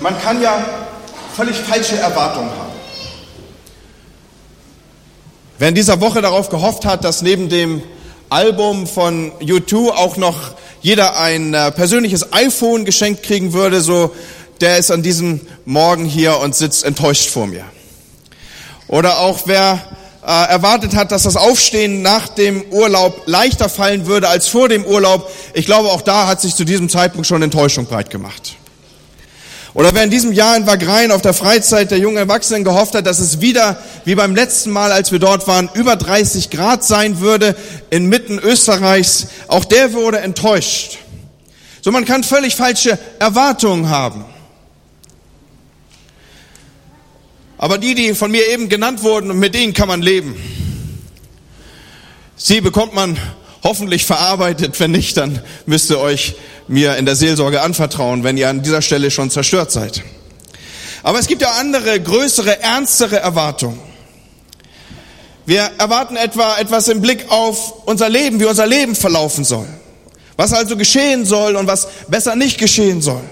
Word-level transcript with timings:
Man 0.00 0.16
kann 0.22 0.40
ja 0.40 0.64
völlig 1.34 1.56
falsche 1.56 1.96
Erwartungen 1.96 2.50
haben. 2.50 2.70
Wer 5.58 5.70
in 5.70 5.74
dieser 5.74 6.00
Woche 6.00 6.22
darauf 6.22 6.50
gehofft 6.50 6.84
hat, 6.84 7.02
dass 7.02 7.20
neben 7.20 7.48
dem 7.48 7.82
Album 8.30 8.86
von 8.86 9.32
U2 9.40 9.88
auch 9.88 10.16
noch 10.16 10.52
jeder 10.82 11.18
ein 11.18 11.52
äh, 11.52 11.72
persönliches 11.72 12.32
iPhone 12.32 12.84
geschenkt 12.84 13.24
kriegen 13.24 13.52
würde, 13.52 13.80
so 13.80 14.14
der 14.60 14.78
ist 14.78 14.92
an 14.92 15.02
diesem 15.02 15.40
Morgen 15.64 16.04
hier 16.04 16.38
und 16.38 16.54
sitzt 16.54 16.84
enttäuscht 16.84 17.28
vor 17.28 17.48
mir. 17.48 17.64
Oder 18.86 19.18
auch 19.18 19.40
wer 19.46 19.82
äh, 20.24 20.30
erwartet 20.30 20.94
hat, 20.94 21.10
dass 21.10 21.24
das 21.24 21.34
Aufstehen 21.34 22.02
nach 22.02 22.28
dem 22.28 22.62
Urlaub 22.70 23.22
leichter 23.26 23.68
fallen 23.68 24.06
würde 24.06 24.28
als 24.28 24.46
vor 24.46 24.68
dem 24.68 24.84
Urlaub, 24.84 25.28
ich 25.54 25.66
glaube, 25.66 25.88
auch 25.90 26.02
da 26.02 26.28
hat 26.28 26.40
sich 26.40 26.54
zu 26.54 26.64
diesem 26.64 26.88
Zeitpunkt 26.88 27.26
schon 27.26 27.42
Enttäuschung 27.42 27.86
breit 27.86 28.10
gemacht. 28.10 28.58
Oder 29.78 29.94
wer 29.94 30.02
in 30.02 30.10
diesem 30.10 30.32
Jahr 30.32 30.56
in 30.56 30.66
Wagrein 30.66 31.12
auf 31.12 31.22
der 31.22 31.32
Freizeit 31.32 31.92
der 31.92 31.98
jungen 31.98 32.16
Erwachsenen 32.16 32.64
gehofft 32.64 32.96
hat, 32.96 33.06
dass 33.06 33.20
es 33.20 33.40
wieder, 33.40 33.80
wie 34.04 34.16
beim 34.16 34.34
letzten 34.34 34.72
Mal, 34.72 34.90
als 34.90 35.12
wir 35.12 35.20
dort 35.20 35.46
waren, 35.46 35.70
über 35.72 35.94
30 35.94 36.50
Grad 36.50 36.82
sein 36.82 37.20
würde, 37.20 37.54
inmitten 37.88 38.40
Österreichs, 38.40 39.28
auch 39.46 39.64
der 39.64 39.92
wurde 39.92 40.18
enttäuscht. 40.18 40.98
So, 41.80 41.92
man 41.92 42.04
kann 42.04 42.24
völlig 42.24 42.56
falsche 42.56 42.98
Erwartungen 43.20 43.88
haben. 43.88 44.24
Aber 47.56 47.78
die, 47.78 47.94
die 47.94 48.16
von 48.16 48.32
mir 48.32 48.48
eben 48.48 48.68
genannt 48.68 49.04
wurden, 49.04 49.38
mit 49.38 49.54
denen 49.54 49.74
kann 49.74 49.86
man 49.86 50.02
leben. 50.02 50.34
Sie 52.34 52.60
bekommt 52.60 52.94
man 52.94 53.16
hoffentlich 53.62 54.06
verarbeitet. 54.06 54.78
Wenn 54.80 54.92
nicht, 54.92 55.16
dann 55.16 55.40
müsst 55.66 55.90
ihr 55.90 55.98
euch 55.98 56.34
mir 56.68 56.96
in 56.96 57.06
der 57.06 57.16
Seelsorge 57.16 57.62
anvertrauen, 57.62 58.24
wenn 58.24 58.36
ihr 58.36 58.48
an 58.48 58.62
dieser 58.62 58.82
Stelle 58.82 59.10
schon 59.10 59.30
zerstört 59.30 59.72
seid. 59.72 60.02
Aber 61.02 61.18
es 61.18 61.26
gibt 61.26 61.42
ja 61.42 61.52
andere, 61.52 62.00
größere, 62.00 62.60
ernstere 62.62 63.16
Erwartungen. 63.16 63.80
Wir 65.46 65.70
erwarten 65.78 66.16
etwa 66.16 66.58
etwas 66.58 66.88
im 66.88 67.00
Blick 67.00 67.30
auf 67.30 67.86
unser 67.86 68.10
Leben, 68.10 68.38
wie 68.38 68.44
unser 68.44 68.66
Leben 68.66 68.94
verlaufen 68.94 69.44
soll. 69.44 69.66
Was 70.36 70.52
also 70.52 70.76
geschehen 70.76 71.24
soll 71.24 71.56
und 71.56 71.66
was 71.66 71.88
besser 72.08 72.36
nicht 72.36 72.58
geschehen 72.58 73.00
soll. 73.00 73.22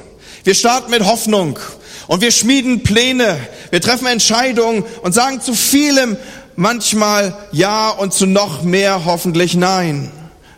Wir 0.42 0.54
starten 0.54 0.90
mit 0.90 1.04
Hoffnung 1.04 1.58
und 2.06 2.22
wir 2.22 2.30
schmieden 2.30 2.82
Pläne. 2.82 3.38
Wir 3.70 3.80
treffen 3.80 4.06
Entscheidungen 4.06 4.84
und 5.02 5.12
sagen 5.12 5.40
zu 5.40 5.54
vielem 5.54 6.16
manchmal 6.56 7.36
Ja 7.52 7.90
und 7.90 8.14
zu 8.14 8.26
noch 8.26 8.62
mehr 8.62 9.04
hoffentlich 9.04 9.54
Nein. 9.54 10.10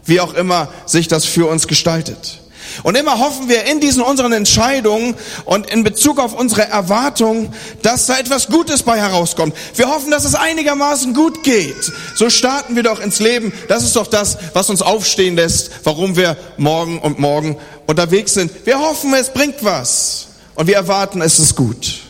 Wie 0.09 0.21
auch 0.21 0.35
immer 0.35 0.69
sich 0.87 1.07
das 1.07 1.25
für 1.25 1.47
uns 1.47 1.69
gestaltet. 1.69 2.41
Und 2.83 2.97
immer 2.97 3.19
hoffen 3.19 3.49
wir 3.49 3.65
in 3.65 3.81
diesen 3.81 4.03
unseren 4.03 4.33
Entscheidungen 4.33 5.15
und 5.45 5.71
in 5.71 5.85
Bezug 5.85 6.19
auf 6.19 6.35
unsere 6.35 6.63
Erwartungen, 6.69 7.53
dass 7.83 8.07
da 8.07 8.19
etwas 8.19 8.49
Gutes 8.49 8.83
bei 8.83 8.99
herauskommt. 8.99 9.55
Wir 9.75 9.89
hoffen, 9.89 10.11
dass 10.11 10.25
es 10.25 10.35
einigermaßen 10.35 11.15
gut 11.15 11.43
geht. 11.43 11.93
So 12.15 12.31
starten 12.31 12.77
wir 12.77 12.83
doch 12.83 13.01
ins 13.01 13.21
Leben. 13.21 13.53
Das 13.69 13.85
ist 13.85 13.97
doch 13.97 14.07
das, 14.07 14.39
was 14.55 14.71
uns 14.71 14.83
aufstehen 14.83 15.37
lässt, 15.37 15.71
warum 15.85 16.17
wir 16.17 16.37
morgen 16.57 17.01
und 17.01 17.19
morgen 17.19 17.59
unterwegs 17.87 18.35
sind. 18.35 18.51
Wir 18.65 18.81
hoffen, 18.81 19.13
es 19.15 19.31
bringt 19.33 19.63
was. 19.65 20.29
Und 20.55 20.67
wir 20.67 20.75
erwarten, 20.75 21.21
es 21.21 21.39
ist 21.39 21.55
gut. 21.55 22.01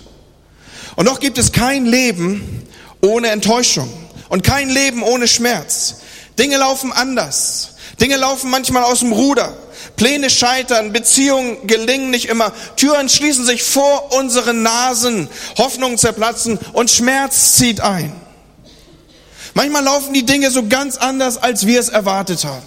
Und 0.96 1.06
doch 1.06 1.20
gibt 1.20 1.38
es 1.38 1.52
kein 1.52 1.86
Leben 1.86 2.66
ohne 3.00 3.28
Enttäuschung 3.28 3.92
und 4.28 4.42
kein 4.42 4.70
Leben 4.70 5.02
ohne 5.02 5.28
Schmerz. 5.28 5.96
Dinge 6.38 6.56
laufen 6.56 6.92
anders. 6.92 7.74
Dinge 8.00 8.16
laufen 8.16 8.50
manchmal 8.50 8.84
aus 8.84 9.00
dem 9.00 9.12
Ruder. 9.12 9.56
Pläne 9.96 10.30
scheitern, 10.30 10.92
Beziehungen 10.92 11.66
gelingen 11.66 12.10
nicht 12.10 12.28
immer, 12.28 12.52
Türen 12.76 13.08
schließen 13.08 13.44
sich 13.44 13.62
vor 13.62 14.12
unseren 14.12 14.62
Nasen, 14.62 15.28
Hoffnungen 15.56 15.98
zerplatzen 15.98 16.58
und 16.72 16.90
Schmerz 16.90 17.54
zieht 17.54 17.80
ein. 17.80 18.12
Manchmal 19.54 19.82
laufen 19.82 20.12
die 20.12 20.24
Dinge 20.24 20.50
so 20.50 20.68
ganz 20.68 20.96
anders, 20.96 21.36
als 21.36 21.66
wir 21.66 21.80
es 21.80 21.88
erwartet 21.88 22.44
haben. 22.44 22.66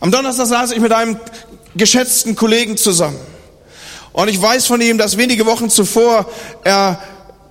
Am 0.00 0.10
Donnerstag 0.10 0.46
saß 0.46 0.72
ich 0.72 0.80
mit 0.80 0.92
einem 0.92 1.18
geschätzten 1.76 2.34
Kollegen 2.34 2.76
zusammen. 2.76 3.20
Und 4.12 4.28
ich 4.28 4.40
weiß 4.42 4.66
von 4.66 4.80
ihm, 4.80 4.98
dass 4.98 5.16
wenige 5.16 5.46
Wochen 5.46 5.70
zuvor 5.70 6.28
er 6.64 7.00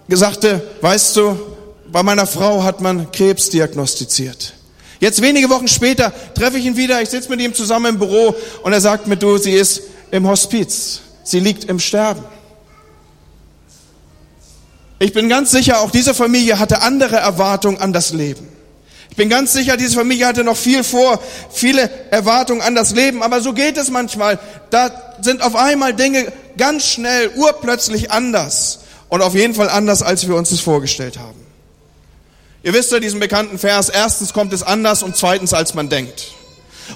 sagte, 0.10 0.62
weißt 0.82 1.16
du, 1.16 1.40
bei 1.88 2.04
meiner 2.04 2.28
Frau 2.28 2.64
hat 2.64 2.82
man 2.82 3.12
Krebs 3.12 3.50
diagnostiziert. 3.50 4.54
Jetzt 5.02 5.20
wenige 5.24 5.50
Wochen 5.50 5.68
später 5.68 6.14
treffe 6.36 6.60
ich 6.60 6.66
ihn 6.66 6.78
wieder, 6.78 7.02
ich 7.02 7.10
sitze 7.10 7.28
mit 7.28 7.42
ihm 7.42 7.56
zusammen 7.56 7.88
im 7.88 8.00
Büro 8.00 8.36
und 8.62 8.72
er 8.72 8.80
sagt 8.80 9.08
mir, 9.08 9.18
du, 9.18 9.36
sie 9.38 9.52
ist 9.52 9.82
im 10.12 10.28
Hospiz, 10.28 11.02
sie 11.24 11.40
liegt 11.40 11.64
im 11.64 11.80
Sterben. 11.80 12.24
Ich 15.00 15.12
bin 15.12 15.28
ganz 15.28 15.50
sicher, 15.50 15.82
auch 15.82 15.90
diese 15.90 16.14
Familie 16.14 16.60
hatte 16.60 16.84
andere 16.84 17.16
Erwartungen 17.16 17.80
an 17.80 17.92
das 17.92 18.14
Leben. 18.14 18.48
Ich 19.10 19.16
bin 19.16 19.28
ganz 19.28 19.54
sicher, 19.54 19.76
diese 19.76 19.96
Familie 19.96 20.28
hatte 20.28 20.44
noch 20.44 20.56
viel 20.56 20.84
vor, 20.84 21.20
viele 21.50 21.90
Erwartungen 22.12 22.62
an 22.62 22.76
das 22.76 22.94
Leben, 22.94 23.24
aber 23.24 23.42
so 23.42 23.54
geht 23.54 23.78
es 23.78 23.90
manchmal. 23.90 24.38
Da 24.70 24.92
sind 25.20 25.42
auf 25.42 25.56
einmal 25.56 25.96
Dinge 25.96 26.32
ganz 26.58 26.86
schnell, 26.86 27.32
urplötzlich 27.36 28.12
anders 28.12 28.82
und 29.10 29.24
auf 29.24 29.34
jeden 29.34 29.56
Fall 29.56 29.70
anders, 29.70 30.04
als 30.04 30.28
wir 30.28 30.36
uns 30.36 30.52
das 30.52 30.60
vorgestellt 30.60 31.18
haben. 31.18 31.51
Ihr 32.64 32.74
wisst 32.74 32.92
ja 32.92 33.00
diesen 33.00 33.20
bekannten 33.20 33.58
Vers, 33.58 33.90
erstens 33.90 34.34
kommt 34.34 34.54
es 34.54 34.62
anders 34.62 35.02
und 35.02 35.16
zweitens 35.16 35.54
als 35.54 35.74
man 35.74 35.90
denkt. 35.90 36.32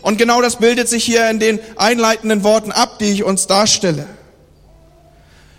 Und 0.02 0.18
genau 0.18 0.42
das 0.42 0.58
bildet 0.58 0.88
sich 0.88 1.04
hier 1.04 1.30
in 1.30 1.40
den 1.40 1.60
einleitenden 1.76 2.44
Worten 2.44 2.72
ab, 2.72 3.00
die 3.00 3.12
ich 3.12 3.24
uns 3.24 3.48
darstelle. 3.48 4.08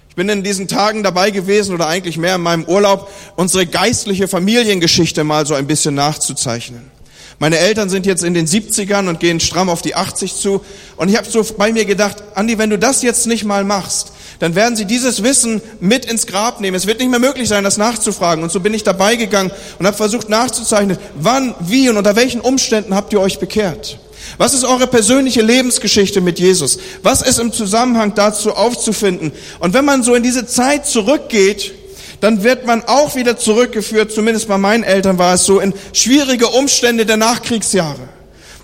Ich 0.08 0.14
bin 0.14 0.28
in 0.28 0.42
diesen 0.42 0.68
Tagen 0.68 1.02
dabei 1.02 1.30
gewesen 1.30 1.74
oder 1.74 1.88
eigentlich 1.88 2.16
mehr 2.18 2.36
in 2.36 2.40
meinem 2.40 2.64
Urlaub, 2.64 3.10
unsere 3.36 3.66
geistliche 3.66 4.28
Familiengeschichte 4.28 5.24
mal 5.24 5.44
so 5.44 5.54
ein 5.54 5.66
bisschen 5.66 5.94
nachzuzeichnen. 5.94 6.95
Meine 7.38 7.58
Eltern 7.58 7.90
sind 7.90 8.06
jetzt 8.06 8.24
in 8.24 8.32
den 8.32 8.46
70ern 8.46 9.08
und 9.08 9.20
gehen 9.20 9.40
stramm 9.40 9.68
auf 9.68 9.82
die 9.82 9.94
80 9.94 10.36
zu. 10.36 10.62
Und 10.96 11.10
ich 11.10 11.18
habe 11.18 11.28
so 11.28 11.44
bei 11.58 11.70
mir 11.70 11.84
gedacht, 11.84 12.22
Andi, 12.34 12.56
wenn 12.56 12.70
du 12.70 12.78
das 12.78 13.02
jetzt 13.02 13.26
nicht 13.26 13.44
mal 13.44 13.62
machst, 13.62 14.12
dann 14.38 14.54
werden 14.54 14.76
sie 14.76 14.86
dieses 14.86 15.22
Wissen 15.22 15.60
mit 15.80 16.06
ins 16.06 16.26
Grab 16.26 16.60
nehmen. 16.60 16.76
Es 16.76 16.86
wird 16.86 16.98
nicht 16.98 17.10
mehr 17.10 17.20
möglich 17.20 17.48
sein, 17.48 17.64
das 17.64 17.76
nachzufragen. 17.76 18.42
Und 18.42 18.50
so 18.50 18.60
bin 18.60 18.72
ich 18.72 18.84
dabei 18.84 19.16
gegangen 19.16 19.50
und 19.78 19.86
habe 19.86 19.96
versucht 19.96 20.30
nachzuzeichnen, 20.30 20.98
wann, 21.14 21.54
wie 21.60 21.90
und 21.90 21.98
unter 21.98 22.16
welchen 22.16 22.40
Umständen 22.40 22.94
habt 22.94 23.12
ihr 23.12 23.20
euch 23.20 23.38
bekehrt. 23.38 23.98
Was 24.38 24.54
ist 24.54 24.64
eure 24.64 24.86
persönliche 24.86 25.42
Lebensgeschichte 25.42 26.20
mit 26.20 26.38
Jesus? 26.38 26.78
Was 27.02 27.22
ist 27.22 27.38
im 27.38 27.52
Zusammenhang 27.52 28.14
dazu 28.14 28.52
aufzufinden? 28.54 29.32
Und 29.60 29.74
wenn 29.74 29.84
man 29.84 30.02
so 30.02 30.14
in 30.14 30.22
diese 30.22 30.46
Zeit 30.46 30.86
zurückgeht, 30.86 31.72
dann 32.20 32.42
wird 32.42 32.66
man 32.66 32.82
auch 32.86 33.14
wieder 33.14 33.36
zurückgeführt, 33.36 34.12
zumindest 34.12 34.48
bei 34.48 34.58
meinen 34.58 34.84
Eltern 34.84 35.18
war 35.18 35.34
es 35.34 35.44
so, 35.44 35.60
in 35.60 35.74
schwierige 35.92 36.48
Umstände 36.48 37.06
der 37.06 37.16
Nachkriegsjahre. 37.16 38.08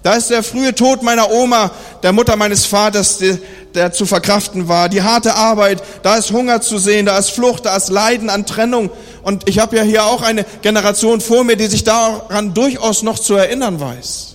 Da 0.02 0.14
ist 0.14 0.30
der 0.30 0.42
frühe 0.42 0.74
Tod 0.74 1.02
meiner 1.02 1.30
Oma, 1.30 1.70
der 2.02 2.12
Mutter 2.12 2.34
meines 2.34 2.66
Vaters, 2.66 3.18
der, 3.18 3.38
der 3.74 3.92
zu 3.92 4.04
verkraften 4.04 4.66
war. 4.66 4.88
Die 4.88 5.02
harte 5.02 5.34
Arbeit, 5.34 5.80
da 6.02 6.16
ist 6.16 6.32
Hunger 6.32 6.60
zu 6.60 6.78
sehen, 6.78 7.06
da 7.06 7.16
ist 7.18 7.30
Flucht, 7.30 7.66
da 7.66 7.76
ist 7.76 7.88
Leiden 7.88 8.28
an 8.28 8.44
Trennung. 8.44 8.90
Und 9.22 9.48
ich 9.48 9.60
habe 9.60 9.76
ja 9.76 9.82
hier 9.82 10.04
auch 10.04 10.22
eine 10.22 10.44
Generation 10.62 11.20
vor 11.20 11.44
mir, 11.44 11.56
die 11.56 11.66
sich 11.66 11.84
daran 11.84 12.52
durchaus 12.52 13.02
noch 13.02 13.18
zu 13.18 13.34
erinnern 13.34 13.78
weiß. 13.78 14.34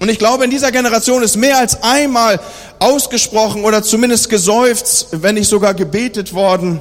Und 0.00 0.08
ich 0.08 0.18
glaube, 0.18 0.44
in 0.44 0.50
dieser 0.50 0.72
Generation 0.72 1.22
ist 1.22 1.36
mehr 1.36 1.58
als 1.58 1.82
einmal 1.82 2.40
ausgesprochen 2.78 3.64
oder 3.64 3.82
zumindest 3.82 4.30
geseufzt, 4.30 5.08
wenn 5.12 5.34
nicht 5.34 5.48
sogar 5.48 5.74
gebetet 5.74 6.32
worden. 6.32 6.80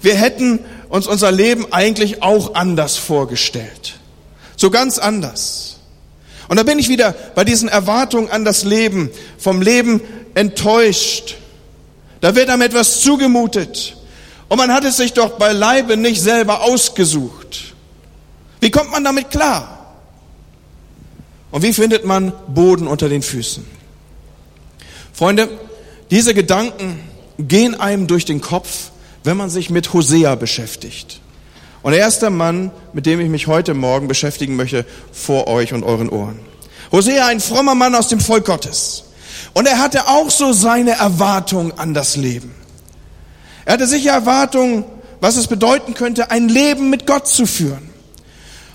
Wir 0.00 0.14
hätten 0.14 0.60
uns 0.88 1.06
unser 1.06 1.30
Leben 1.30 1.72
eigentlich 1.72 2.22
auch 2.22 2.54
anders 2.54 2.96
vorgestellt. 2.96 3.98
So 4.56 4.70
ganz 4.70 4.98
anders. 4.98 5.78
Und 6.48 6.56
da 6.56 6.62
bin 6.62 6.78
ich 6.78 6.88
wieder 6.88 7.14
bei 7.34 7.44
diesen 7.44 7.68
Erwartungen 7.68 8.30
an 8.30 8.44
das 8.44 8.64
Leben, 8.64 9.10
vom 9.38 9.62
Leben 9.62 10.00
enttäuscht. 10.34 11.36
Da 12.20 12.34
wird 12.34 12.50
einem 12.50 12.62
etwas 12.62 13.00
zugemutet. 13.00 13.96
Und 14.48 14.58
man 14.58 14.72
hat 14.72 14.84
es 14.84 14.96
sich 14.96 15.12
doch 15.12 15.38
beileibe 15.38 15.96
nicht 15.96 16.20
selber 16.20 16.62
ausgesucht. 16.62 17.74
Wie 18.60 18.70
kommt 18.70 18.90
man 18.90 19.04
damit 19.04 19.30
klar? 19.30 19.94
Und 21.50 21.62
wie 21.62 21.72
findet 21.72 22.04
man 22.04 22.32
Boden 22.48 22.86
unter 22.86 23.08
den 23.08 23.22
Füßen? 23.22 23.64
Freunde, 25.12 25.48
diese 26.10 26.34
Gedanken 26.34 27.00
gehen 27.38 27.78
einem 27.78 28.06
durch 28.06 28.24
den 28.24 28.40
Kopf, 28.40 28.89
wenn 29.24 29.36
man 29.36 29.50
sich 29.50 29.70
mit 29.70 29.92
Hosea 29.92 30.34
beschäftigt. 30.34 31.20
Und 31.82 31.92
er 31.94 32.06
ist 32.06 32.20
der 32.20 32.30
Mann, 32.30 32.70
mit 32.92 33.06
dem 33.06 33.20
ich 33.20 33.28
mich 33.28 33.46
heute 33.46 33.74
Morgen 33.74 34.08
beschäftigen 34.08 34.56
möchte, 34.56 34.84
vor 35.12 35.46
euch 35.46 35.72
und 35.72 35.82
euren 35.82 36.08
Ohren. 36.10 36.38
Hosea, 36.92 37.26
ein 37.26 37.40
frommer 37.40 37.74
Mann 37.74 37.94
aus 37.94 38.08
dem 38.08 38.20
Volk 38.20 38.44
Gottes. 38.44 39.04
Und 39.54 39.66
er 39.66 39.78
hatte 39.78 40.08
auch 40.08 40.30
so 40.30 40.52
seine 40.52 40.92
Erwartungen 40.92 41.72
an 41.78 41.94
das 41.94 42.16
Leben. 42.16 42.54
Er 43.64 43.74
hatte 43.74 43.86
sicher 43.86 44.12
Erwartungen, 44.12 44.84
was 45.20 45.36
es 45.36 45.46
bedeuten 45.46 45.94
könnte, 45.94 46.30
ein 46.30 46.48
Leben 46.48 46.90
mit 46.90 47.06
Gott 47.06 47.28
zu 47.28 47.46
führen. 47.46 47.90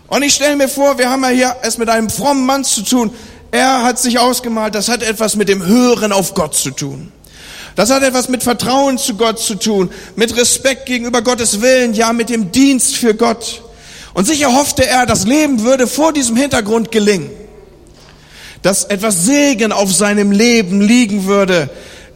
Und 0.08 0.24
ich 0.24 0.34
stelle 0.34 0.56
mir 0.56 0.68
vor, 0.68 0.98
wir 0.98 1.10
haben 1.10 1.24
ja 1.24 1.30
hier 1.30 1.56
es 1.64 1.78
mit 1.78 1.90
einem 1.90 2.10
frommen 2.10 2.46
Mann 2.46 2.64
zu 2.64 2.84
tun. 2.84 3.12
Er 3.52 3.84
hat 3.84 4.00
sich 4.00 4.20
ausgemalt, 4.20 4.76
das 4.76 4.90
hat 4.90 5.02
etwas 5.02 5.36
mit 5.36 5.50
dem 5.50 5.66
Hören 5.66 6.12
auf 6.12 6.34
Gott 6.34 6.56
zu 6.56 6.72
tun. 6.72 7.12
Das 7.75 7.89
hat 7.89 8.04
etwas 8.04 8.30
mit 8.30 8.42
Vertrauen 8.42 8.98
zu 8.98 9.16
Gott 9.16 9.39
zu 9.39 9.56
tun, 9.56 9.92
mit 10.16 10.36
Respekt 10.38 10.86
gegenüber 10.86 11.22
Gottes 11.22 11.62
Willen, 11.62 11.94
ja 11.94 12.13
mit 12.13 12.30
dem 12.30 12.51
Dienst 12.51 12.95
für 12.95 13.13
Gott. 13.13 13.62
Und 14.13 14.25
sicher 14.25 14.54
hoffte 14.54 14.88
er, 14.88 15.06
das 15.06 15.25
Leben 15.25 15.62
würde 15.63 15.88
vor 15.88 16.13
diesem 16.13 16.38
Hintergrund 16.38 16.89
gelingen, 16.92 17.30
dass 18.62 18.86
etwas 18.86 19.25
Segen 19.25 19.74
auf 19.74 19.94
seinem 19.94 20.31
Leben 20.31 20.80
liegen 20.80 21.25
würde, 21.25 21.69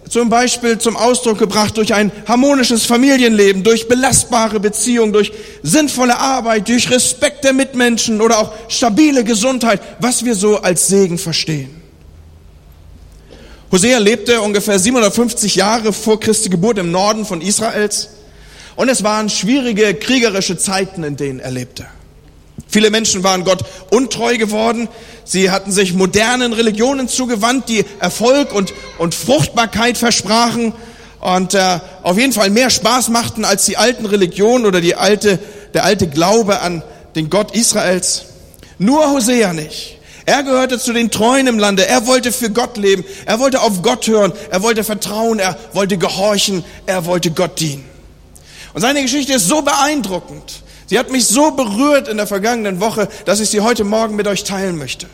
zum 0.09 0.29
Beispiel 0.29 0.77
zum 0.79 0.95
Ausdruck 0.95 1.37
gebracht 1.37 1.75
durch 1.75 1.93
ein 1.93 2.11
harmonisches 2.25 2.85
Familienleben, 2.85 3.63
durch 3.63 3.89
belastbare 3.89 4.61
Beziehungen, 4.61 5.11
durch 5.11 5.33
sinnvolle 5.61 6.17
Arbeit, 6.17 6.69
durch 6.69 6.89
Respekt 6.89 7.43
der 7.43 7.53
Mitmenschen 7.53 8.21
oder 8.21 8.39
auch 8.39 8.53
stabile 8.69 9.25
Gesundheit, 9.25 9.81
was 9.99 10.23
wir 10.23 10.35
so 10.35 10.61
als 10.61 10.87
Segen 10.87 11.17
verstehen. 11.17 11.78
Hosea 13.71 13.99
lebte 13.99 14.41
ungefähr 14.41 14.79
750 14.79 15.55
Jahre 15.55 15.93
vor 15.93 16.19
Christi 16.19 16.49
Geburt 16.49 16.79
im 16.79 16.91
Norden 16.91 17.23
von 17.23 17.41
Israels 17.41 18.09
und 18.75 18.89
es 18.89 19.03
waren 19.03 19.29
schwierige 19.29 19.93
kriegerische 19.93 20.57
Zeiten, 20.57 21.03
in 21.03 21.17
denen 21.17 21.39
er 21.39 21.51
lebte. 21.51 21.85
Viele 22.67 22.89
Menschen 22.89 23.23
waren 23.23 23.43
Gott 23.43 23.63
untreu 23.91 24.37
geworden. 24.37 24.87
Sie 25.23 25.51
hatten 25.51 25.71
sich 25.71 25.93
modernen 25.93 26.53
Religionen 26.53 27.07
zugewandt, 27.07 27.69
die 27.69 27.85
Erfolg 27.99 28.53
und, 28.53 28.73
und 28.97 29.13
Fruchtbarkeit 29.13 29.97
versprachen 29.97 30.73
und 31.19 31.53
äh, 31.53 31.79
auf 32.01 32.17
jeden 32.17 32.33
Fall 32.33 32.49
mehr 32.49 32.71
Spaß 32.71 33.09
machten 33.09 33.45
als 33.45 33.65
die 33.65 33.77
alten 33.77 34.05
Religionen 34.05 34.65
oder 34.65 34.81
die 34.81 34.95
alte, 34.95 35.37
der 35.75 35.83
alte 35.83 36.07
Glaube 36.07 36.61
an 36.61 36.81
den 37.15 37.29
Gott 37.29 37.55
Israels. 37.55 38.25
Nur 38.79 39.11
Hosea 39.11 39.53
nicht. 39.53 39.98
Er 40.29 40.43
gehörte 40.43 40.77
zu 40.77 40.93
den 40.93 41.09
Treuen 41.09 41.47
im 41.47 41.57
Lande. 41.57 41.87
Er 41.87 42.05
wollte 42.05 42.31
für 42.31 42.51
Gott 42.51 42.77
leben. 42.77 43.03
Er 43.25 43.39
wollte 43.39 43.61
auf 43.61 43.81
Gott 43.81 44.05
hören. 44.05 44.31
Er 44.51 44.61
wollte 44.61 44.83
vertrauen. 44.83 45.39
Er 45.39 45.57
wollte 45.73 45.97
gehorchen. 45.97 46.63
Er 46.85 47.07
wollte 47.07 47.31
Gott 47.31 47.59
dienen. 47.59 47.83
Und 48.75 48.81
seine 48.81 49.01
Geschichte 49.01 49.33
ist 49.33 49.47
so 49.47 49.63
beeindruckend. 49.63 50.61
Sie 50.85 50.99
hat 50.99 51.09
mich 51.09 51.25
so 51.25 51.49
berührt 51.49 52.07
in 52.07 52.17
der 52.17 52.27
vergangenen 52.27 52.79
Woche, 52.79 53.09
dass 53.25 53.39
ich 53.39 53.49
sie 53.49 53.61
heute 53.61 53.83
Morgen 53.83 54.15
mit 54.15 54.27
euch 54.27 54.43
teilen 54.43 54.77
möchte. 54.77 55.07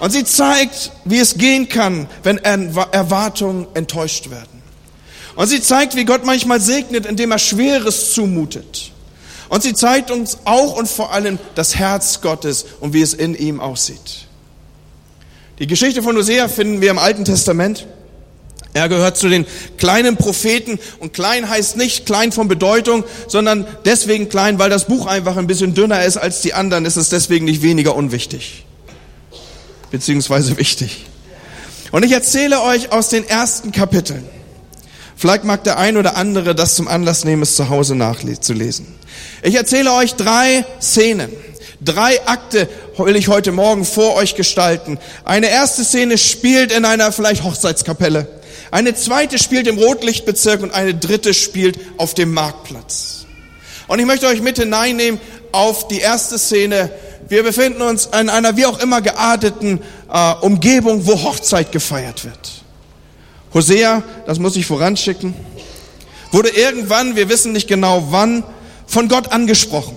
Und 0.00 0.10
sie 0.10 0.24
zeigt, 0.24 0.90
wie 1.04 1.20
es 1.20 1.38
gehen 1.38 1.68
kann, 1.68 2.08
wenn 2.24 2.38
Erwartungen 2.38 3.68
enttäuscht 3.74 4.30
werden. 4.30 4.62
Und 5.36 5.46
sie 5.46 5.62
zeigt, 5.62 5.94
wie 5.94 6.04
Gott 6.04 6.24
manchmal 6.24 6.60
segnet, 6.60 7.06
indem 7.06 7.30
er 7.30 7.38
Schweres 7.38 8.14
zumutet. 8.14 8.90
Und 9.48 9.62
sie 9.62 9.74
zeigt 9.74 10.10
uns 10.10 10.38
auch 10.44 10.74
und 10.74 10.88
vor 10.88 11.12
allem 11.12 11.38
das 11.54 11.76
Herz 11.76 12.20
Gottes 12.20 12.66
und 12.80 12.94
wie 12.94 13.02
es 13.02 13.14
in 13.14 13.36
ihm 13.36 13.60
aussieht. 13.60 14.26
Die 15.60 15.66
Geschichte 15.66 16.02
von 16.02 16.16
Hosea 16.16 16.48
finden 16.48 16.80
wir 16.80 16.90
im 16.90 16.98
Alten 16.98 17.26
Testament. 17.26 17.86
Er 18.72 18.88
gehört 18.88 19.18
zu 19.18 19.28
den 19.28 19.44
kleinen 19.76 20.16
Propheten 20.16 20.78
und 21.00 21.12
klein 21.12 21.50
heißt 21.50 21.76
nicht 21.76 22.06
klein 22.06 22.32
von 22.32 22.48
Bedeutung, 22.48 23.04
sondern 23.28 23.66
deswegen 23.84 24.30
klein, 24.30 24.58
weil 24.58 24.70
das 24.70 24.86
Buch 24.86 25.06
einfach 25.06 25.36
ein 25.36 25.46
bisschen 25.46 25.74
dünner 25.74 26.02
ist 26.04 26.16
als 26.16 26.40
die 26.40 26.54
anderen, 26.54 26.86
ist 26.86 26.96
es 26.96 27.10
deswegen 27.10 27.44
nicht 27.44 27.60
weniger 27.60 27.94
unwichtig. 27.94 28.64
Beziehungsweise 29.90 30.56
wichtig. 30.56 31.04
Und 31.92 32.04
ich 32.04 32.12
erzähle 32.12 32.62
euch 32.62 32.90
aus 32.90 33.10
den 33.10 33.28
ersten 33.28 33.70
Kapiteln. 33.70 34.24
Vielleicht 35.14 35.44
mag 35.44 35.64
der 35.64 35.78
ein 35.78 35.98
oder 35.98 36.16
andere 36.16 36.54
das 36.54 36.74
zum 36.74 36.88
Anlass 36.88 37.24
nehmen, 37.24 37.42
es 37.42 37.56
zu 37.56 37.68
Hause 37.68 37.96
nachzulesen. 37.96 38.86
Ich 39.42 39.56
erzähle 39.56 39.92
euch 39.92 40.14
drei 40.14 40.64
Szenen. 40.80 41.30
Drei 41.82 42.26
Akte 42.26 42.68
will 42.98 43.16
ich 43.16 43.28
heute 43.28 43.52
Morgen 43.52 43.86
vor 43.86 44.14
euch 44.16 44.34
gestalten. 44.34 44.98
Eine 45.24 45.48
erste 45.48 45.82
Szene 45.82 46.18
spielt 46.18 46.72
in 46.72 46.84
einer 46.84 47.10
vielleicht 47.10 47.42
Hochzeitskapelle. 47.42 48.28
Eine 48.70 48.94
zweite 48.94 49.38
spielt 49.38 49.66
im 49.66 49.78
Rotlichtbezirk 49.78 50.62
und 50.62 50.74
eine 50.74 50.94
dritte 50.94 51.32
spielt 51.32 51.78
auf 51.96 52.12
dem 52.12 52.34
Marktplatz. 52.34 53.24
Und 53.88 53.98
ich 53.98 54.04
möchte 54.04 54.26
euch 54.26 54.42
mit 54.42 54.58
hineinnehmen 54.58 55.18
auf 55.52 55.88
die 55.88 56.00
erste 56.00 56.38
Szene. 56.38 56.90
Wir 57.28 57.42
befinden 57.42 57.80
uns 57.80 58.06
in 58.06 58.28
einer 58.28 58.58
wie 58.58 58.66
auch 58.66 58.78
immer 58.80 59.00
gearteten 59.00 59.80
äh, 60.12 60.34
Umgebung, 60.42 61.06
wo 61.06 61.22
Hochzeit 61.22 61.72
gefeiert 61.72 62.24
wird. 62.26 62.52
Hosea, 63.54 64.02
das 64.26 64.38
muss 64.38 64.54
ich 64.54 64.66
voranschicken, 64.66 65.34
wurde 66.30 66.50
irgendwann, 66.50 67.16
wir 67.16 67.30
wissen 67.30 67.52
nicht 67.52 67.68
genau 67.68 68.08
wann, 68.10 68.44
von 68.86 69.08
Gott 69.08 69.32
angesprochen. 69.32 69.96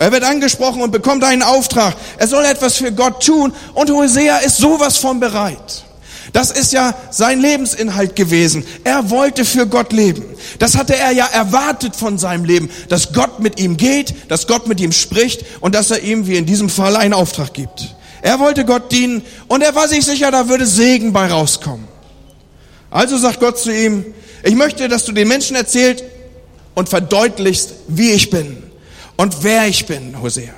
Er 0.00 0.12
wird 0.12 0.24
angesprochen 0.24 0.80
und 0.80 0.92
bekommt 0.92 1.22
einen 1.24 1.42
Auftrag. 1.42 1.94
Er 2.16 2.26
soll 2.26 2.42
etwas 2.46 2.76
für 2.76 2.90
Gott 2.90 3.22
tun 3.22 3.52
und 3.74 3.90
Hosea 3.90 4.38
ist 4.38 4.56
sowas 4.56 4.96
von 4.96 5.20
bereit. 5.20 5.84
Das 6.32 6.50
ist 6.50 6.72
ja 6.72 6.94
sein 7.10 7.38
Lebensinhalt 7.38 8.16
gewesen. 8.16 8.64
Er 8.82 9.10
wollte 9.10 9.44
für 9.44 9.66
Gott 9.66 9.92
leben. 9.92 10.24
Das 10.58 10.78
hatte 10.78 10.96
er 10.96 11.10
ja 11.10 11.26
erwartet 11.26 11.96
von 11.96 12.16
seinem 12.16 12.46
Leben, 12.46 12.70
dass 12.88 13.12
Gott 13.12 13.40
mit 13.40 13.60
ihm 13.60 13.76
geht, 13.76 14.14
dass 14.30 14.46
Gott 14.46 14.68
mit 14.68 14.80
ihm 14.80 14.92
spricht 14.92 15.44
und 15.60 15.74
dass 15.74 15.90
er 15.90 16.02
ihm, 16.02 16.26
wie 16.26 16.36
in 16.36 16.46
diesem 16.46 16.70
Fall, 16.70 16.96
einen 16.96 17.12
Auftrag 17.12 17.52
gibt. 17.52 17.94
Er 18.22 18.40
wollte 18.40 18.64
Gott 18.64 18.90
dienen 18.92 19.20
und 19.48 19.62
er 19.62 19.74
war 19.74 19.86
sich 19.86 20.06
sicher, 20.06 20.30
da 20.30 20.48
würde 20.48 20.64
Segen 20.64 21.12
bei 21.12 21.26
rauskommen. 21.26 21.86
Also 22.90 23.18
sagt 23.18 23.40
Gott 23.40 23.58
zu 23.58 23.70
ihm, 23.70 24.06
ich 24.44 24.54
möchte, 24.54 24.88
dass 24.88 25.04
du 25.04 25.12
den 25.12 25.28
Menschen 25.28 25.56
erzählt 25.56 26.04
und 26.74 26.88
verdeutlichst, 26.88 27.74
wie 27.86 28.12
ich 28.12 28.30
bin 28.30 28.69
und 29.20 29.42
wer 29.42 29.68
ich 29.68 29.84
bin, 29.84 30.18
Hosea. 30.22 30.54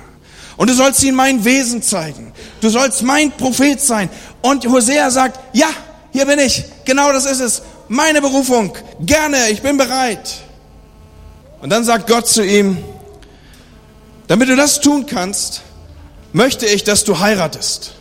Und 0.55 0.69
du 0.69 0.73
sollst 0.73 1.03
ihnen 1.03 1.17
mein 1.17 1.43
Wesen 1.43 1.81
zeigen. 1.81 2.31
Du 2.61 2.69
sollst 2.69 3.03
mein 3.03 3.29
Prophet 3.33 3.81
sein. 3.81 4.09
Und 4.41 4.65
Hosea 4.65 5.11
sagt, 5.11 5.37
ja, 5.51 5.67
hier 6.13 6.25
bin 6.25 6.39
ich. 6.39 6.63
Genau 6.85 7.11
das 7.11 7.25
ist 7.25 7.41
es. 7.41 7.61
Meine 7.89 8.21
Berufung. 8.21 8.73
Gerne, 9.01 9.49
ich 9.49 9.61
bin 9.61 9.75
bereit. 9.75 10.35
Und 11.61 11.71
dann 11.71 11.83
sagt 11.83 12.07
Gott 12.07 12.25
zu 12.29 12.41
ihm, 12.41 12.77
damit 14.27 14.47
du 14.47 14.55
das 14.55 14.79
tun 14.79 15.07
kannst, 15.07 15.61
möchte 16.31 16.65
ich, 16.65 16.85
dass 16.85 17.03
du 17.03 17.19
heiratest. 17.19 17.95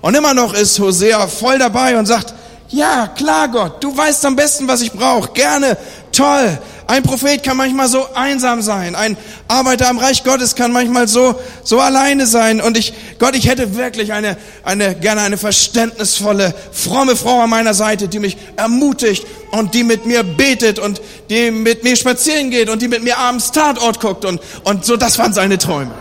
Und 0.00 0.14
immer 0.14 0.32
noch 0.32 0.54
ist 0.54 0.78
Hosea 0.78 1.26
voll 1.26 1.58
dabei 1.58 1.98
und 1.98 2.06
sagt, 2.06 2.32
ja, 2.70 3.08
klar 3.08 3.46
Gott, 3.48 3.84
du 3.84 3.94
weißt 3.94 4.24
am 4.24 4.36
besten, 4.36 4.66
was 4.68 4.80
ich 4.80 4.92
brauche. 4.92 5.32
Gerne, 5.32 5.76
toll. 6.12 6.58
Ein 6.86 7.02
Prophet 7.02 7.42
kann 7.42 7.56
manchmal 7.56 7.88
so 7.88 8.06
einsam 8.14 8.60
sein. 8.62 8.94
Ein 8.94 9.16
Arbeiter 9.48 9.88
am 9.88 9.98
Reich 9.98 10.24
Gottes 10.24 10.54
kann 10.54 10.72
manchmal 10.72 11.08
so, 11.08 11.34
so 11.62 11.80
alleine 11.80 12.26
sein. 12.26 12.60
Und 12.60 12.76
ich, 12.76 12.92
Gott, 13.18 13.36
ich 13.36 13.48
hätte 13.48 13.76
wirklich 13.76 14.12
eine, 14.12 14.36
eine, 14.64 14.94
gerne 14.94 15.22
eine 15.22 15.38
verständnisvolle, 15.38 16.54
fromme 16.72 17.16
Frau 17.16 17.40
an 17.40 17.50
meiner 17.50 17.74
Seite, 17.74 18.08
die 18.08 18.18
mich 18.18 18.36
ermutigt 18.56 19.26
und 19.52 19.74
die 19.74 19.84
mit 19.84 20.06
mir 20.06 20.22
betet 20.22 20.78
und 20.78 21.00
die 21.30 21.50
mit 21.50 21.84
mir 21.84 21.96
spazieren 21.96 22.50
geht 22.50 22.68
und 22.68 22.82
die 22.82 22.88
mit 22.88 23.02
mir 23.02 23.18
abends 23.18 23.52
Tatort 23.52 24.00
guckt 24.00 24.24
und, 24.24 24.40
und 24.64 24.84
so, 24.84 24.96
das 24.96 25.18
waren 25.18 25.32
seine 25.32 25.58
Träume. 25.58 25.92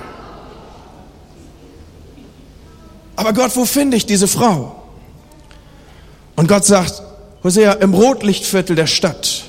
Aber 3.16 3.34
Gott, 3.34 3.56
wo 3.56 3.66
finde 3.66 3.98
ich 3.98 4.06
diese 4.06 4.28
Frau? 4.28 4.84
Und 6.36 6.48
Gott 6.48 6.66
sagt, 6.66 7.04
Hosea, 7.44 7.74
im 7.74 7.94
Rotlichtviertel 7.94 8.76
der 8.76 8.88
Stadt. 8.88 9.44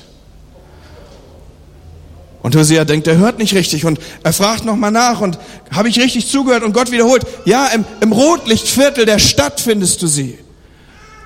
Und 2.43 2.57
Hosea 2.57 2.83
denkt, 2.83 3.07
er 3.07 3.17
hört 3.17 3.39
nicht 3.39 3.55
richtig 3.55 3.85
und 3.85 3.99
er 4.21 4.33
fragt 4.33 4.65
nochmal 4.65 4.91
nach 4.91 5.21
und 5.21 5.39
habe 5.71 5.87
ich 5.87 5.97
richtig 5.97 6.29
zugehört 6.29 6.63
und 6.63 6.73
Gott 6.73 6.91
wiederholt, 6.91 7.25
ja, 7.45 7.67
im, 7.67 7.85
im 8.01 8.11
Rotlichtviertel 8.11 9.05
der 9.05 9.17
Stadt 9.17 9.61
findest 9.61 10.01
du 10.01 10.07
sie. 10.07 10.37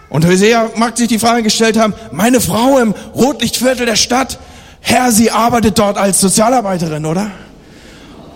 Und 0.09 0.25
Hosea 0.27 0.69
mag 0.75 0.95
sich 0.95 1.07
die 1.07 1.17
Frage 1.17 1.41
gestellt 1.41 1.75
haben, 1.75 1.95
meine 2.11 2.39
Frau 2.39 2.77
im 2.77 2.93
Rotlichtviertel 3.15 3.87
der 3.87 3.95
Stadt, 3.95 4.37
Herr, 4.79 5.11
sie 5.11 5.31
arbeitet 5.31 5.79
dort 5.79 5.97
als 5.97 6.21
Sozialarbeiterin, 6.21 7.05
oder? 7.05 7.31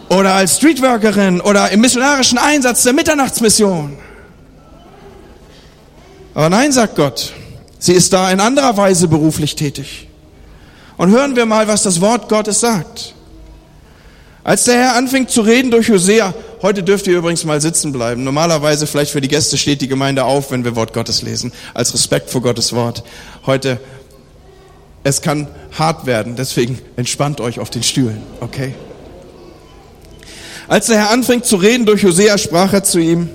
Oder 0.09 0.33
als 0.33 0.57
Streetworkerin 0.57 1.39
oder 1.39 1.69
im 1.69 1.81
missionarischen 1.81 2.39
Einsatz 2.39 2.81
der 2.81 2.93
Mitternachtsmission. 2.93 3.95
Aber 6.33 6.49
nein, 6.49 6.71
sagt 6.71 6.95
Gott, 6.95 7.31
sie 7.77 7.93
ist 7.93 8.11
da 8.11 8.31
in 8.31 8.39
anderer 8.39 8.75
Weise 8.75 9.07
beruflich 9.07 9.55
tätig. 9.55 10.07
Und 11.01 11.09
hören 11.09 11.35
wir 11.35 11.47
mal, 11.47 11.67
was 11.67 11.81
das 11.81 11.99
Wort 11.99 12.29
Gottes 12.29 12.59
sagt. 12.59 13.15
Als 14.43 14.65
der 14.65 14.75
Herr 14.75 14.95
anfing 14.95 15.27
zu 15.27 15.41
reden 15.41 15.71
durch 15.71 15.89
Hosea, 15.89 16.31
heute 16.61 16.83
dürft 16.83 17.07
ihr 17.07 17.17
übrigens 17.17 17.43
mal 17.43 17.59
sitzen 17.59 17.91
bleiben. 17.91 18.23
Normalerweise 18.23 18.85
vielleicht 18.85 19.09
für 19.09 19.19
die 19.19 19.27
Gäste 19.27 19.57
steht 19.57 19.81
die 19.81 19.87
Gemeinde 19.87 20.25
auf, 20.25 20.51
wenn 20.51 20.63
wir 20.63 20.75
Wort 20.75 20.93
Gottes 20.93 21.23
lesen, 21.23 21.53
als 21.73 21.95
Respekt 21.95 22.29
vor 22.29 22.43
Gottes 22.43 22.73
Wort. 22.73 23.03
Heute, 23.47 23.79
es 25.03 25.23
kann 25.23 25.47
hart 25.75 26.05
werden, 26.05 26.35
deswegen 26.35 26.77
entspannt 26.97 27.41
euch 27.41 27.59
auf 27.59 27.71
den 27.71 27.81
Stühlen, 27.81 28.21
okay? 28.39 28.75
Als 30.67 30.85
der 30.85 30.97
Herr 30.97 31.09
anfing 31.09 31.41
zu 31.41 31.55
reden 31.55 31.87
durch 31.87 32.03
Hosea, 32.03 32.37
sprach 32.37 32.73
er 32.73 32.83
zu 32.83 32.99
ihm, 32.99 33.27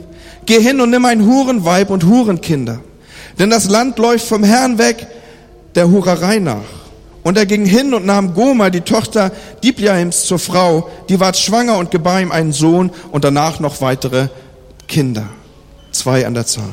geh 0.44 0.60
hin 0.60 0.80
und 0.80 0.90
nimm 0.90 1.04
ein 1.04 1.26
Hurenweib 1.26 1.90
und 1.90 2.04
Hurenkinder, 2.04 2.78
denn 3.40 3.50
das 3.50 3.68
Land 3.68 3.98
läuft 3.98 4.28
vom 4.28 4.44
Herrn 4.44 4.78
weg 4.78 5.08
der 5.74 5.90
Hurerei 5.90 6.38
nach. 6.38 6.85
Und 7.26 7.36
er 7.36 7.44
ging 7.44 7.66
hin 7.66 7.92
und 7.92 8.06
nahm 8.06 8.34
Goma, 8.34 8.70
die 8.70 8.82
Tochter 8.82 9.32
Dibjaims, 9.64 10.26
zur 10.26 10.38
Frau. 10.38 10.88
Die 11.08 11.18
ward 11.18 11.36
schwanger 11.36 11.76
und 11.76 11.90
gebar 11.90 12.20
ihm 12.20 12.30
einen 12.30 12.52
Sohn 12.52 12.92
und 13.10 13.24
danach 13.24 13.58
noch 13.58 13.80
weitere 13.80 14.28
Kinder. 14.86 15.24
Zwei 15.90 16.24
an 16.24 16.34
der 16.34 16.46
Zahl. 16.46 16.70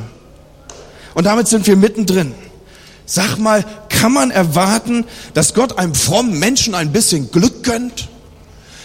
Und 1.16 1.24
damit 1.26 1.48
sind 1.48 1.66
wir 1.66 1.76
mittendrin. 1.76 2.36
Sag 3.08 3.40
mal, 3.40 3.66
kann 3.90 4.14
man 4.14 4.30
erwarten, 4.30 5.06
dass 5.34 5.56
Gott 5.56 5.80
einem 5.80 5.96
frommen 5.96 6.38
Menschen 6.38 6.76
ein 6.76 6.92
bisschen 6.92 7.32
Glück 7.32 7.64
gönnt? 7.64 8.10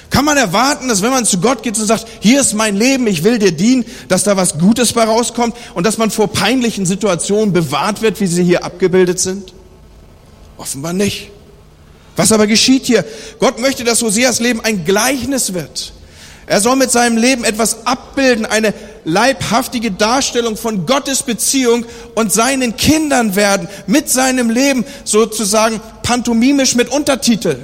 Kann 0.08 0.24
man 0.24 0.38
erwarten, 0.38 0.88
dass 0.88 1.02
wenn 1.02 1.10
man 1.10 1.26
zu 1.26 1.38
Gott 1.38 1.62
geht 1.62 1.78
und 1.78 1.84
sagt, 1.84 2.06
hier 2.20 2.40
ist 2.40 2.54
mein 2.54 2.76
Leben, 2.76 3.06
ich 3.06 3.24
will 3.24 3.38
dir 3.38 3.52
dienen, 3.52 3.84
dass 4.08 4.24
da 4.24 4.38
was 4.38 4.58
Gutes 4.58 4.94
bei 4.94 5.04
rauskommt 5.04 5.54
und 5.74 5.84
dass 5.84 5.98
man 5.98 6.10
vor 6.10 6.28
peinlichen 6.28 6.86
Situationen 6.86 7.52
bewahrt 7.52 8.00
wird, 8.00 8.22
wie 8.22 8.26
sie 8.26 8.42
hier 8.42 8.64
abgebildet 8.64 9.20
sind? 9.20 9.52
Offenbar 10.56 10.94
nicht. 10.94 11.30
Was 12.18 12.32
aber 12.32 12.48
geschieht 12.48 12.86
hier? 12.86 13.04
Gott 13.38 13.60
möchte, 13.60 13.84
dass 13.84 14.02
Hoseas 14.02 14.40
Leben 14.40 14.60
ein 14.60 14.84
Gleichnis 14.84 15.54
wird. 15.54 15.92
Er 16.46 16.60
soll 16.60 16.74
mit 16.74 16.90
seinem 16.90 17.16
Leben 17.16 17.44
etwas 17.44 17.86
abbilden, 17.86 18.44
eine 18.44 18.74
leibhaftige 19.04 19.92
Darstellung 19.92 20.56
von 20.56 20.84
Gottes 20.84 21.22
Beziehung 21.22 21.86
und 22.16 22.32
seinen 22.32 22.76
Kindern 22.76 23.36
werden, 23.36 23.68
mit 23.86 24.10
seinem 24.10 24.50
Leben 24.50 24.84
sozusagen 25.04 25.80
pantomimisch 26.02 26.74
mit 26.74 26.90
Untertitel. 26.90 27.56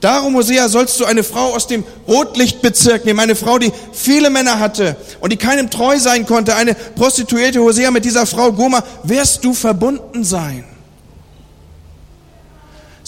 Darum, 0.00 0.36
Hosea, 0.36 0.68
sollst 0.68 1.00
du 1.00 1.04
eine 1.04 1.24
Frau 1.24 1.56
aus 1.56 1.66
dem 1.66 1.82
Rotlichtbezirk 2.06 3.04
nehmen, 3.04 3.18
eine 3.18 3.34
Frau, 3.34 3.58
die 3.58 3.72
viele 3.92 4.30
Männer 4.30 4.60
hatte 4.60 4.94
und 5.18 5.32
die 5.32 5.36
keinem 5.36 5.68
treu 5.68 5.98
sein 5.98 6.26
konnte, 6.26 6.54
eine 6.54 6.76
Prostituierte, 6.94 7.60
Hosea, 7.60 7.90
mit 7.90 8.04
dieser 8.04 8.24
Frau 8.24 8.52
Goma, 8.52 8.84
wirst 9.02 9.42
du 9.42 9.52
verbunden 9.52 10.22
sein. 10.22 10.77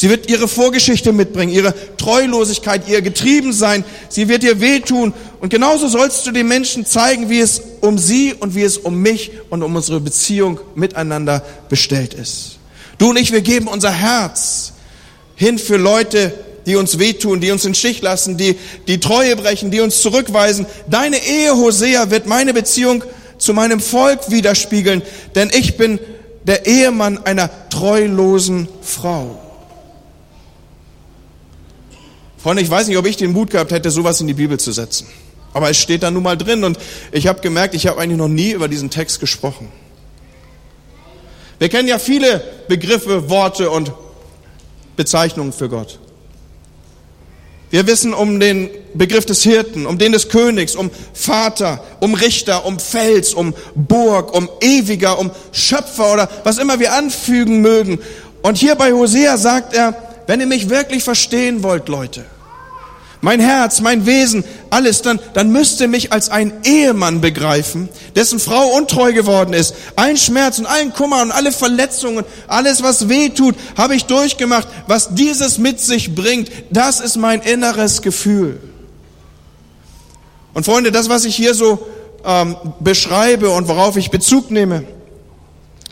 Sie 0.00 0.08
wird 0.08 0.30
ihre 0.30 0.48
Vorgeschichte 0.48 1.12
mitbringen, 1.12 1.52
ihre 1.52 1.74
Treulosigkeit, 1.98 2.88
ihr 2.88 3.02
Getriebensein. 3.02 3.84
Sie 4.08 4.28
wird 4.28 4.42
ihr 4.42 4.58
wehtun. 4.58 5.12
Und 5.40 5.50
genauso 5.50 5.88
sollst 5.88 6.26
du 6.26 6.30
den 6.30 6.48
Menschen 6.48 6.86
zeigen, 6.86 7.28
wie 7.28 7.40
es 7.40 7.60
um 7.82 7.98
sie 7.98 8.32
und 8.32 8.54
wie 8.54 8.62
es 8.62 8.78
um 8.78 9.02
mich 9.02 9.32
und 9.50 9.62
um 9.62 9.76
unsere 9.76 10.00
Beziehung 10.00 10.58
miteinander 10.74 11.44
bestellt 11.68 12.14
ist. 12.14 12.56
Du 12.96 13.10
und 13.10 13.18
ich, 13.18 13.30
wir 13.30 13.42
geben 13.42 13.68
unser 13.68 13.90
Herz 13.90 14.72
hin 15.36 15.58
für 15.58 15.76
Leute, 15.76 16.32
die 16.64 16.76
uns 16.76 16.98
wehtun, 16.98 17.42
die 17.42 17.50
uns 17.50 17.66
in 17.66 17.74
Stich 17.74 18.00
lassen, 18.00 18.38
die 18.38 18.56
die 18.88 19.00
Treue 19.00 19.36
brechen, 19.36 19.70
die 19.70 19.80
uns 19.80 20.00
zurückweisen. 20.00 20.64
Deine 20.88 21.18
Ehe, 21.22 21.54
Hosea, 21.54 22.10
wird 22.10 22.24
meine 22.24 22.54
Beziehung 22.54 23.04
zu 23.36 23.52
meinem 23.52 23.80
Volk 23.80 24.30
widerspiegeln, 24.30 25.02
denn 25.34 25.50
ich 25.52 25.76
bin 25.76 26.00
der 26.46 26.64
Ehemann 26.64 27.18
einer 27.18 27.50
treulosen 27.68 28.66
Frau. 28.80 29.49
Freunde, 32.42 32.62
ich 32.62 32.70
weiß 32.70 32.88
nicht, 32.88 32.96
ob 32.96 33.06
ich 33.06 33.16
den 33.16 33.32
Mut 33.32 33.50
gehabt 33.50 33.70
hätte, 33.70 33.90
sowas 33.90 34.20
in 34.20 34.26
die 34.26 34.34
Bibel 34.34 34.58
zu 34.58 34.72
setzen. 34.72 35.06
Aber 35.52 35.68
es 35.68 35.76
steht 35.76 36.02
da 36.02 36.10
nun 36.10 36.22
mal 36.22 36.38
drin 36.38 36.64
und 36.64 36.78
ich 37.12 37.26
habe 37.26 37.40
gemerkt, 37.40 37.74
ich 37.74 37.86
habe 37.86 38.00
eigentlich 38.00 38.18
noch 38.18 38.28
nie 38.28 38.52
über 38.52 38.68
diesen 38.68 38.88
Text 38.88 39.20
gesprochen. 39.20 39.68
Wir 41.58 41.68
kennen 41.68 41.88
ja 41.88 41.98
viele 41.98 42.42
Begriffe, 42.68 43.28
Worte 43.28 43.70
und 43.70 43.92
Bezeichnungen 44.96 45.52
für 45.52 45.68
Gott. 45.68 45.98
Wir 47.68 47.86
wissen 47.86 48.14
um 48.14 48.40
den 48.40 48.70
Begriff 48.94 49.26
des 49.26 49.42
Hirten, 49.42 49.86
um 49.86 49.98
den 49.98 50.12
des 50.12 50.28
Königs, 50.28 50.74
um 50.74 50.90
Vater, 51.12 51.84
um 52.00 52.14
Richter, 52.14 52.64
um 52.64 52.78
Fels, 52.78 53.34
um 53.34 53.54
Burg, 53.74 54.34
um 54.34 54.48
Ewiger, 54.60 55.18
um 55.18 55.30
Schöpfer 55.52 56.12
oder 56.12 56.28
was 56.42 56.58
immer 56.58 56.80
wir 56.80 56.94
anfügen 56.94 57.60
mögen. 57.60 58.00
Und 58.42 58.56
hier 58.56 58.74
bei 58.74 58.92
Hosea 58.92 59.36
sagt 59.36 59.74
er, 59.74 60.09
wenn 60.30 60.38
ihr 60.38 60.46
mich 60.46 60.70
wirklich 60.70 61.02
verstehen 61.02 61.64
wollt, 61.64 61.88
Leute, 61.88 62.24
mein 63.20 63.40
Herz, 63.40 63.80
mein 63.80 64.06
Wesen, 64.06 64.44
alles, 64.70 65.02
dann, 65.02 65.18
dann 65.34 65.50
müsst 65.50 65.80
ihr 65.80 65.88
mich 65.88 66.12
als 66.12 66.30
einen 66.30 66.52
Ehemann 66.62 67.20
begreifen, 67.20 67.88
dessen 68.14 68.38
Frau 68.38 68.68
untreu 68.76 69.12
geworden 69.12 69.54
ist. 69.54 69.74
Allen 69.96 70.16
Schmerz 70.16 70.60
und 70.60 70.66
allen 70.66 70.92
Kummer 70.92 71.20
und 71.22 71.32
alle 71.32 71.50
Verletzungen, 71.50 72.24
alles, 72.46 72.80
was 72.80 73.08
weh 73.08 73.30
tut, 73.30 73.56
habe 73.76 73.96
ich 73.96 74.04
durchgemacht. 74.04 74.68
Was 74.86 75.16
dieses 75.16 75.58
mit 75.58 75.80
sich 75.80 76.14
bringt, 76.14 76.48
das 76.70 77.00
ist 77.00 77.16
mein 77.16 77.42
inneres 77.42 78.00
Gefühl. 78.00 78.60
Und 80.54 80.64
Freunde, 80.64 80.92
das, 80.92 81.08
was 81.08 81.24
ich 81.24 81.34
hier 81.34 81.54
so 81.54 81.88
ähm, 82.24 82.54
beschreibe 82.78 83.50
und 83.50 83.66
worauf 83.66 83.96
ich 83.96 84.12
Bezug 84.12 84.52
nehme, 84.52 84.84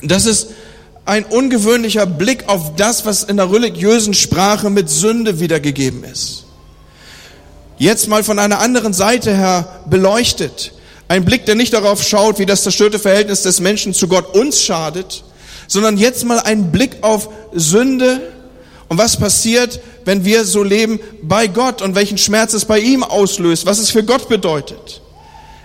das 0.00 0.26
ist 0.26 0.50
ein 1.08 1.24
ungewöhnlicher 1.24 2.06
Blick 2.06 2.48
auf 2.48 2.76
das, 2.76 3.06
was 3.06 3.24
in 3.24 3.38
der 3.38 3.50
religiösen 3.50 4.12
Sprache 4.12 4.68
mit 4.68 4.90
Sünde 4.90 5.40
wiedergegeben 5.40 6.04
ist. 6.04 6.44
Jetzt 7.78 8.08
mal 8.08 8.22
von 8.22 8.38
einer 8.38 8.58
anderen 8.58 8.92
Seite 8.92 9.34
her 9.34 9.80
beleuchtet. 9.88 10.72
Ein 11.08 11.24
Blick, 11.24 11.46
der 11.46 11.54
nicht 11.54 11.72
darauf 11.72 12.02
schaut, 12.02 12.38
wie 12.38 12.44
das 12.44 12.62
zerstörte 12.62 12.98
Verhältnis 12.98 13.42
des 13.42 13.60
Menschen 13.60 13.94
zu 13.94 14.06
Gott 14.06 14.34
uns 14.34 14.60
schadet, 14.62 15.24
sondern 15.66 15.96
jetzt 15.96 16.24
mal 16.24 16.40
ein 16.40 16.70
Blick 16.70 16.98
auf 17.00 17.30
Sünde 17.54 18.20
und 18.88 18.98
was 18.98 19.16
passiert, 19.16 19.80
wenn 20.04 20.26
wir 20.26 20.44
so 20.44 20.62
leben 20.62 21.00
bei 21.22 21.46
Gott 21.46 21.80
und 21.80 21.94
welchen 21.94 22.18
Schmerz 22.18 22.52
es 22.52 22.66
bei 22.66 22.80
ihm 22.80 23.02
auslöst, 23.02 23.64
was 23.64 23.78
es 23.78 23.90
für 23.90 24.04
Gott 24.04 24.28
bedeutet. 24.28 25.00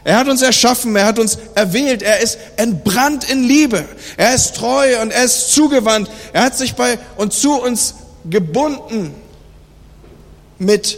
Er 0.03 0.17
hat 0.17 0.27
uns 0.27 0.41
erschaffen, 0.41 0.95
er 0.95 1.05
hat 1.05 1.17
uns 1.17 1.38
erwählt, 1.55 2.01
er 2.01 2.19
ist 2.19 2.38
entbrannt 2.57 3.29
in 3.29 3.43
Liebe, 3.43 3.86
er 4.17 4.36
ist 4.36 4.55
treu 4.55 5.01
und 5.01 5.12
er 5.12 5.24
ist 5.24 5.53
zugewandt, 5.53 6.10
er 6.33 6.43
hat 6.43 6.57
sich 6.57 6.75
bei 6.75 7.00
und 7.15 7.31
zu 7.31 7.53
uns 7.53 7.95
gebunden 8.29 9.15
mit 10.57 10.98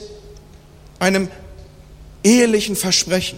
einem 0.98 1.30
ehelichen 2.24 2.76
Versprechen. 2.76 3.38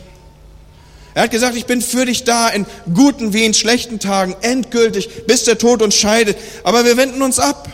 Er 1.13 1.23
hat 1.23 1.31
gesagt, 1.31 1.57
ich 1.57 1.65
bin 1.65 1.81
für 1.81 2.05
dich 2.05 2.25
da 2.25 2.47
in 2.47 2.65
guten 2.93 3.33
wie 3.33 3.43
in 3.43 3.55
schlechten 3.55 3.99
Tagen, 3.99 4.35
endgültig, 4.41 5.25
bis 5.25 5.45
der 5.45 5.57
Tod 5.57 5.81
uns 5.81 5.95
scheidet. 5.95 6.37
Aber 6.63 6.85
wir 6.85 6.95
wenden 6.95 7.23
uns 7.23 7.39
ab 7.39 7.67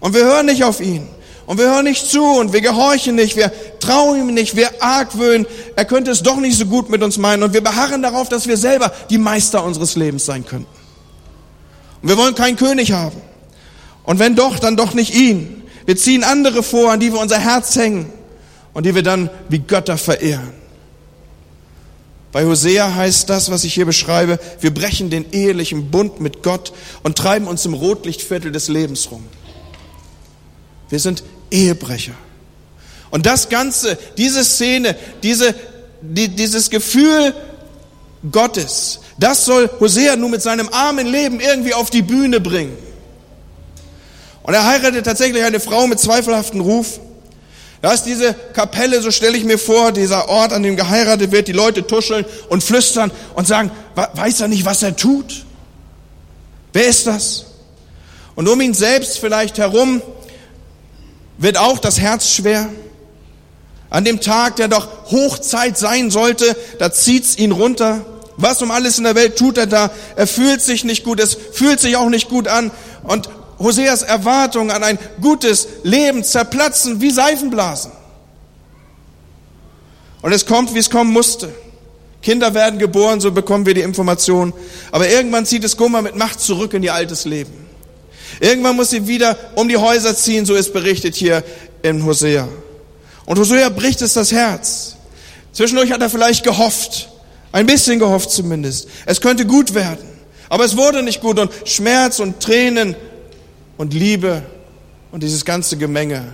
und 0.00 0.14
wir 0.14 0.24
hören 0.24 0.46
nicht 0.46 0.64
auf 0.64 0.80
ihn. 0.80 1.06
Und 1.46 1.58
wir 1.58 1.66
hören 1.66 1.84
nicht 1.84 2.08
zu 2.08 2.24
und 2.24 2.52
wir 2.52 2.60
gehorchen 2.60 3.14
nicht, 3.14 3.36
wir 3.36 3.52
trauen 3.78 4.18
ihm 4.18 4.34
nicht, 4.34 4.56
wir 4.56 4.82
argwöhnen, 4.82 5.46
er 5.76 5.84
könnte 5.84 6.10
es 6.10 6.22
doch 6.22 6.38
nicht 6.38 6.58
so 6.58 6.66
gut 6.66 6.90
mit 6.90 7.04
uns 7.04 7.18
meinen 7.18 7.44
und 7.44 7.54
wir 7.54 7.62
beharren 7.62 8.02
darauf, 8.02 8.28
dass 8.28 8.48
wir 8.48 8.56
selber 8.56 8.92
die 9.10 9.18
Meister 9.18 9.62
unseres 9.62 9.94
Lebens 9.94 10.26
sein 10.26 10.44
könnten. 10.44 10.66
Und 12.02 12.08
wir 12.08 12.18
wollen 12.18 12.34
keinen 12.34 12.56
König 12.56 12.92
haben. 12.92 13.20
Und 14.02 14.18
wenn 14.18 14.34
doch, 14.34 14.58
dann 14.58 14.76
doch 14.76 14.92
nicht 14.94 15.14
ihn. 15.14 15.62
Wir 15.86 15.96
ziehen 15.96 16.24
andere 16.24 16.64
vor, 16.64 16.90
an 16.90 16.98
die 16.98 17.12
wir 17.12 17.20
unser 17.20 17.38
Herz 17.38 17.76
hängen 17.76 18.12
und 18.72 18.84
die 18.84 18.96
wir 18.96 19.04
dann 19.04 19.30
wie 19.48 19.60
Götter 19.60 19.98
verehren. 19.98 20.52
Bei 22.32 22.44
Hosea 22.44 22.94
heißt 22.94 23.30
das, 23.30 23.50
was 23.50 23.64
ich 23.64 23.72
hier 23.72 23.86
beschreibe, 23.86 24.38
wir 24.60 24.74
brechen 24.74 25.10
den 25.10 25.30
ehelichen 25.32 25.90
Bund 25.90 26.20
mit 26.20 26.42
Gott 26.42 26.72
und 27.04 27.16
treiben 27.16 27.46
uns 27.46 27.64
im 27.64 27.72
Rotlichtviertel 27.72 28.50
des 28.52 28.68
Lebens 28.68 29.10
rum. 29.10 29.24
Wir 30.88 30.98
sind 31.00 31.22
Ehebrecher. 31.50 32.14
Und 33.10 33.26
das 33.26 33.48
Ganze, 33.48 33.98
diese 34.16 34.44
Szene, 34.44 34.96
diese, 35.22 35.54
die, 36.00 36.28
dieses 36.28 36.70
Gefühl 36.70 37.34
Gottes, 38.30 39.00
das 39.18 39.44
soll 39.44 39.70
Hosea 39.80 40.16
nun 40.16 40.32
mit 40.32 40.42
seinem 40.42 40.68
armen 40.70 41.06
Leben 41.06 41.40
irgendwie 41.40 41.74
auf 41.74 41.90
die 41.90 42.02
Bühne 42.02 42.40
bringen. 42.40 42.76
Und 44.42 44.54
er 44.54 44.64
heiratet 44.64 45.04
tatsächlich 45.04 45.42
eine 45.42 45.60
Frau 45.60 45.86
mit 45.86 45.98
zweifelhaftem 45.98 46.60
Ruf. 46.60 47.00
Da 47.82 47.92
ist 47.92 48.04
diese 48.04 48.34
Kapelle, 48.52 49.02
so 49.02 49.10
stelle 49.10 49.36
ich 49.36 49.44
mir 49.44 49.58
vor, 49.58 49.92
dieser 49.92 50.28
Ort, 50.28 50.52
an 50.52 50.62
dem 50.62 50.76
geheiratet 50.76 51.32
wird, 51.32 51.48
die 51.48 51.52
Leute 51.52 51.86
tuscheln 51.86 52.24
und 52.48 52.62
flüstern 52.62 53.10
und 53.34 53.46
sagen, 53.46 53.70
weiß 53.94 54.40
er 54.40 54.48
nicht, 54.48 54.64
was 54.64 54.82
er 54.82 54.96
tut? 54.96 55.44
Wer 56.72 56.86
ist 56.86 57.06
das? 57.06 57.46
Und 58.34 58.48
um 58.48 58.60
ihn 58.60 58.74
selbst 58.74 59.18
vielleicht 59.18 59.58
herum 59.58 60.02
wird 61.38 61.58
auch 61.58 61.78
das 61.78 62.00
Herz 62.00 62.30
schwer. 62.30 62.68
An 63.90 64.04
dem 64.04 64.20
Tag, 64.20 64.56
der 64.56 64.68
doch 64.68 65.10
Hochzeit 65.10 65.78
sein 65.78 66.10
sollte, 66.10 66.56
da 66.78 66.92
zieht's 66.92 67.38
ihn 67.38 67.52
runter. 67.52 68.04
Was 68.36 68.60
um 68.60 68.70
alles 68.70 68.98
in 68.98 69.04
der 69.04 69.14
Welt 69.14 69.36
tut 69.36 69.56
er 69.56 69.66
da? 69.66 69.90
Er 70.16 70.26
fühlt 70.26 70.60
sich 70.60 70.84
nicht 70.84 71.04
gut, 71.04 71.20
es 71.20 71.36
fühlt 71.52 71.80
sich 71.80 71.96
auch 71.96 72.08
nicht 72.08 72.28
gut 72.28 72.48
an. 72.48 72.70
Und 73.02 73.28
Hoseas 73.58 74.02
Erwartungen 74.02 74.70
an 74.70 74.82
ein 74.82 74.98
gutes 75.20 75.68
Leben 75.82 76.24
zerplatzen 76.24 77.00
wie 77.00 77.10
Seifenblasen. 77.10 77.92
Und 80.20 80.32
es 80.32 80.44
kommt, 80.44 80.74
wie 80.74 80.78
es 80.78 80.90
kommen 80.90 81.12
musste. 81.12 81.54
Kinder 82.20 82.54
werden 82.54 82.78
geboren, 82.78 83.20
so 83.20 83.30
bekommen 83.30 83.64
wir 83.66 83.74
die 83.74 83.82
Information. 83.82 84.52
Aber 84.90 85.08
irgendwann 85.08 85.46
zieht 85.46 85.64
es 85.64 85.76
Gummer 85.76 86.02
mit 86.02 86.16
Macht 86.16 86.40
zurück 86.40 86.74
in 86.74 86.82
ihr 86.82 86.92
altes 86.92 87.24
Leben. 87.24 87.65
Irgendwann 88.40 88.76
muss 88.76 88.90
sie 88.90 89.06
wieder 89.06 89.36
um 89.54 89.68
die 89.68 89.76
Häuser 89.76 90.14
ziehen, 90.14 90.46
so 90.46 90.54
ist 90.54 90.72
berichtet 90.72 91.14
hier 91.14 91.42
in 91.82 92.04
Hosea. 92.04 92.48
Und 93.24 93.38
Hosea 93.38 93.68
bricht 93.70 94.02
es 94.02 94.14
das 94.14 94.32
Herz. 94.32 94.96
Zwischendurch 95.52 95.90
hat 95.90 96.02
er 96.02 96.10
vielleicht 96.10 96.44
gehofft, 96.44 97.08
ein 97.52 97.66
bisschen 97.66 97.98
gehofft 97.98 98.30
zumindest. 98.30 98.88
Es 99.06 99.20
könnte 99.20 99.46
gut 99.46 99.74
werden. 99.74 100.04
Aber 100.48 100.64
es 100.64 100.76
wurde 100.76 101.02
nicht 101.02 101.20
gut 101.20 101.38
und 101.38 101.50
Schmerz 101.64 102.20
und 102.20 102.40
Tränen 102.40 102.94
und 103.76 103.94
Liebe 103.94 104.42
und 105.10 105.22
dieses 105.22 105.44
ganze 105.44 105.76
Gemenge. 105.76 106.24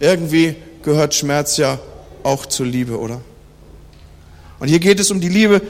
Irgendwie 0.00 0.56
gehört 0.82 1.14
Schmerz 1.14 1.56
ja 1.56 1.78
auch 2.22 2.46
zur 2.46 2.66
Liebe, 2.66 2.98
oder? 2.98 3.20
Und 4.58 4.68
hier 4.68 4.80
geht 4.80 5.00
es 5.00 5.10
um 5.10 5.20
die 5.20 5.28
Liebe 5.28 5.62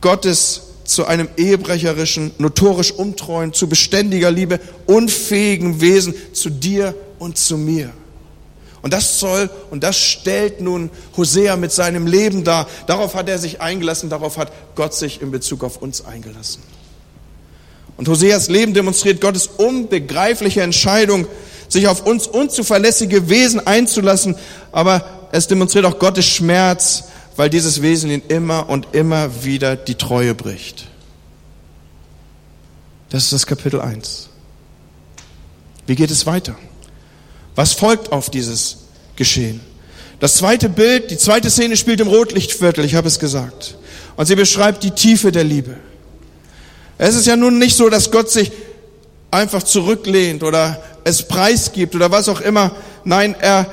Gottes 0.00 0.62
zu 0.90 1.06
einem 1.06 1.28
ehebrecherischen, 1.36 2.32
notorisch 2.38 2.90
untreuen, 2.90 3.52
zu 3.52 3.68
beständiger 3.68 4.30
Liebe, 4.30 4.58
unfähigen 4.86 5.80
Wesen, 5.80 6.14
zu 6.32 6.50
dir 6.50 6.94
und 7.20 7.38
zu 7.38 7.56
mir. 7.56 7.92
Und 8.82 8.92
das 8.92 9.20
soll 9.20 9.50
und 9.70 9.84
das 9.84 9.96
stellt 9.96 10.60
nun 10.60 10.90
Hosea 11.16 11.56
mit 11.56 11.70
seinem 11.70 12.06
Leben 12.06 12.42
dar. 12.42 12.66
Darauf 12.86 13.14
hat 13.14 13.28
er 13.28 13.38
sich 13.38 13.60
eingelassen, 13.60 14.10
darauf 14.10 14.36
hat 14.36 14.52
Gott 14.74 14.94
sich 14.94 15.22
in 15.22 15.30
Bezug 15.30 15.62
auf 15.62 15.76
uns 15.76 16.04
eingelassen. 16.04 16.62
Und 17.96 18.08
Hoseas 18.08 18.48
Leben 18.48 18.74
demonstriert 18.74 19.20
Gottes 19.20 19.46
unbegreifliche 19.46 20.62
Entscheidung, 20.62 21.26
sich 21.68 21.86
auf 21.86 22.04
uns 22.04 22.26
unzuverlässige 22.26 23.28
Wesen 23.28 23.64
einzulassen, 23.64 24.34
aber 24.72 25.28
es 25.30 25.46
demonstriert 25.46 25.84
auch 25.84 26.00
Gottes 26.00 26.24
Schmerz, 26.24 27.04
weil 27.40 27.48
dieses 27.48 27.80
Wesen 27.80 28.10
ihn 28.10 28.20
immer 28.28 28.68
und 28.68 28.88
immer 28.92 29.44
wieder 29.44 29.74
die 29.74 29.94
Treue 29.94 30.34
bricht. 30.34 30.88
Das 33.08 33.22
ist 33.22 33.32
das 33.32 33.46
Kapitel 33.46 33.80
1. 33.80 34.28
Wie 35.86 35.94
geht 35.94 36.10
es 36.10 36.26
weiter? 36.26 36.54
Was 37.54 37.72
folgt 37.72 38.12
auf 38.12 38.28
dieses 38.28 38.80
Geschehen? 39.16 39.62
Das 40.18 40.36
zweite 40.36 40.68
Bild, 40.68 41.10
die 41.10 41.16
zweite 41.16 41.48
Szene 41.48 41.78
spielt 41.78 42.02
im 42.02 42.08
Rotlichtviertel, 42.08 42.84
ich 42.84 42.94
habe 42.94 43.08
es 43.08 43.18
gesagt. 43.18 43.78
Und 44.16 44.26
sie 44.26 44.36
beschreibt 44.36 44.82
die 44.82 44.90
Tiefe 44.90 45.32
der 45.32 45.44
Liebe. 45.44 45.76
Es 46.98 47.16
ist 47.16 47.26
ja 47.26 47.36
nun 47.36 47.58
nicht 47.58 47.74
so, 47.74 47.88
dass 47.88 48.10
Gott 48.10 48.30
sich 48.30 48.52
einfach 49.30 49.62
zurücklehnt 49.62 50.42
oder 50.42 50.82
es 51.04 51.22
preisgibt 51.22 51.94
oder 51.94 52.10
was 52.10 52.28
auch 52.28 52.42
immer. 52.42 52.72
Nein, 53.04 53.34
er, 53.40 53.64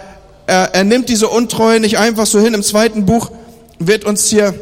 er, 0.46 0.74
er 0.74 0.84
nimmt 0.86 1.10
diese 1.10 1.28
Untreue 1.28 1.82
nicht 1.82 1.98
einfach 1.98 2.26
so 2.26 2.40
hin. 2.40 2.54
Im 2.54 2.64
zweiten 2.64 3.06
Buch 3.06 3.30
wird 3.79 4.05
uns 4.05 4.29
hier, 4.29 4.53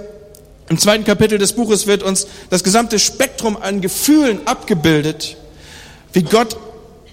im 0.70 0.78
zweiten 0.78 1.04
Kapitel 1.04 1.38
des 1.38 1.54
Buches 1.54 1.88
wird 1.88 2.04
uns 2.04 2.28
das 2.50 2.64
gesamte 2.64 3.00
Spektrum 3.00 3.58
an 3.58 3.82
Gefühlen 3.82 4.48
abgebildet, 4.48 5.38
wie 6.14 6.24
Gott 6.24 6.58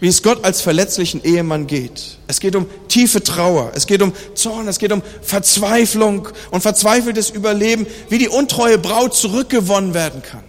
wie 0.02 0.08
es 0.08 0.24
Gott 0.24 0.44
als 0.44 0.60
verletzlichen 0.60 1.22
Ehemann 1.22 1.68
geht. 1.68 2.18
Es 2.26 2.40
geht 2.40 2.56
um 2.56 2.66
tiefe 2.88 3.22
Trauer, 3.22 3.70
es 3.76 3.86
geht 3.86 4.02
um 4.02 4.12
Zorn, 4.34 4.66
es 4.66 4.80
geht 4.80 4.90
um 4.90 5.00
Verzweiflung 5.22 6.26
und 6.50 6.60
verzweifeltes 6.60 7.30
Überleben, 7.30 7.86
wie 8.08 8.18
die 8.18 8.28
untreue 8.28 8.78
Braut 8.78 9.14
zurückgewonnen 9.14 9.94
werden 9.94 10.20
kann. 10.20 10.42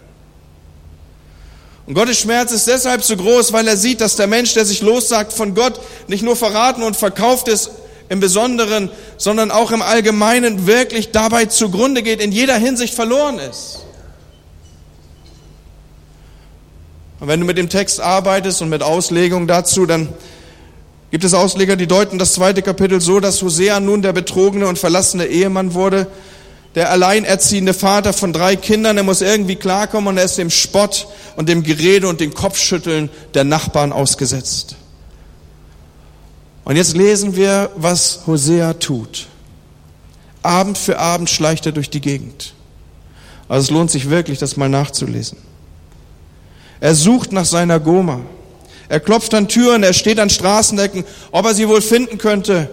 Und 1.85 1.93
Gottes 1.93 2.17
Schmerz 2.17 2.51
ist 2.51 2.65
deshalb 2.65 3.03
so 3.03 3.15
groß, 3.15 3.53
weil 3.53 3.67
er 3.67 3.77
sieht, 3.77 4.01
dass 4.01 4.15
der 4.15 4.25
Mensch, 4.25 4.55
der 4.55 4.65
sich 4.65 4.81
lossagt 4.81 5.31
von 5.31 5.53
Gott, 5.53 5.79
nicht 6.07 6.23
nur 6.23 6.35
verraten 6.35 6.81
und 6.81 6.95
verkauft 6.95 7.47
ist 7.47 7.69
im 8.09 8.19
Besonderen, 8.19 8.89
sondern 9.17 9.51
auch 9.51 9.71
im 9.71 9.81
Allgemeinen 9.81 10.67
wirklich 10.67 11.11
dabei 11.11 11.45
zugrunde 11.45 12.03
geht, 12.03 12.21
in 12.21 12.31
jeder 12.31 12.55
Hinsicht 12.55 12.93
verloren 12.93 13.39
ist. 13.39 13.79
Und 17.19 17.27
wenn 17.29 17.39
du 17.39 17.45
mit 17.45 17.57
dem 17.57 17.69
Text 17.69 18.01
arbeitest 18.01 18.61
und 18.61 18.69
mit 18.69 18.83
Auslegung 18.83 19.47
dazu, 19.47 19.85
dann 19.85 20.09
gibt 21.09 21.23
es 21.23 21.33
Ausleger, 21.33 21.75
die 21.75 21.87
deuten 21.87 22.19
das 22.19 22.33
zweite 22.33 22.61
Kapitel 22.61 22.99
so, 22.99 23.19
dass 23.19 23.41
Hosea 23.41 23.79
nun 23.79 24.01
der 24.01 24.13
betrogene 24.13 24.67
und 24.67 24.77
verlassene 24.77 25.27
Ehemann 25.27 25.73
wurde, 25.73 26.07
der 26.75 26.89
alleinerziehende 26.89 27.73
Vater 27.73 28.13
von 28.13 28.33
drei 28.33 28.55
Kindern, 28.55 28.97
er 28.97 29.03
muss 29.03 29.21
irgendwie 29.21 29.55
klarkommen 29.55 30.07
und 30.09 30.17
er 30.17 30.25
ist 30.25 30.37
dem 30.37 30.49
Spott 30.49 31.07
und 31.35 31.47
dem 31.49 31.63
Gerede 31.63 32.07
und 32.07 32.19
dem 32.19 32.33
Kopfschütteln 32.33 33.09
der 33.35 33.43
Nachbarn 33.43 33.93
ausgesetzt. 33.93 34.75
Und 36.65 36.75
jetzt 36.75 36.95
lesen 36.95 37.35
wir, 37.35 37.71
was 37.75 38.21
Hosea 38.25 38.73
tut. 38.73 39.27
Abend 40.41 40.77
für 40.77 40.99
Abend 40.99 41.29
schleicht 41.29 41.65
er 41.65 41.71
durch 41.71 41.89
die 41.89 42.01
Gegend. 42.01 42.53
Also 43.47 43.65
es 43.65 43.71
lohnt 43.71 43.91
sich 43.91 44.09
wirklich, 44.09 44.39
das 44.39 44.57
mal 44.57 44.69
nachzulesen. 44.69 45.37
Er 46.79 46.95
sucht 46.95 47.31
nach 47.31 47.45
seiner 47.45 47.79
Goma. 47.79 48.21
Er 48.89 48.99
klopft 48.99 49.33
an 49.33 49.47
Türen, 49.47 49.83
er 49.83 49.93
steht 49.93 50.19
an 50.19 50.29
Straßenecken, 50.29 51.05
ob 51.31 51.45
er 51.45 51.53
sie 51.53 51.67
wohl 51.67 51.81
finden 51.81 52.17
könnte. 52.17 52.69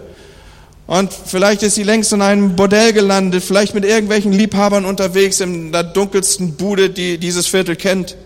Und 0.87 1.13
vielleicht 1.13 1.63
ist 1.63 1.75
sie 1.75 1.83
längst 1.83 2.11
in 2.11 2.21
einem 2.21 2.55
Bordell 2.55 2.91
gelandet, 2.91 3.43
vielleicht 3.43 3.73
mit 3.73 3.85
irgendwelchen 3.85 4.33
Liebhabern 4.33 4.83
unterwegs 4.83 5.39
in 5.39 5.71
der 5.71 5.83
dunkelsten 5.83 6.57
Bude, 6.57 6.89
die 6.89 7.17
dieses 7.17 7.47
Viertel 7.47 7.77
kennt. 7.77 8.17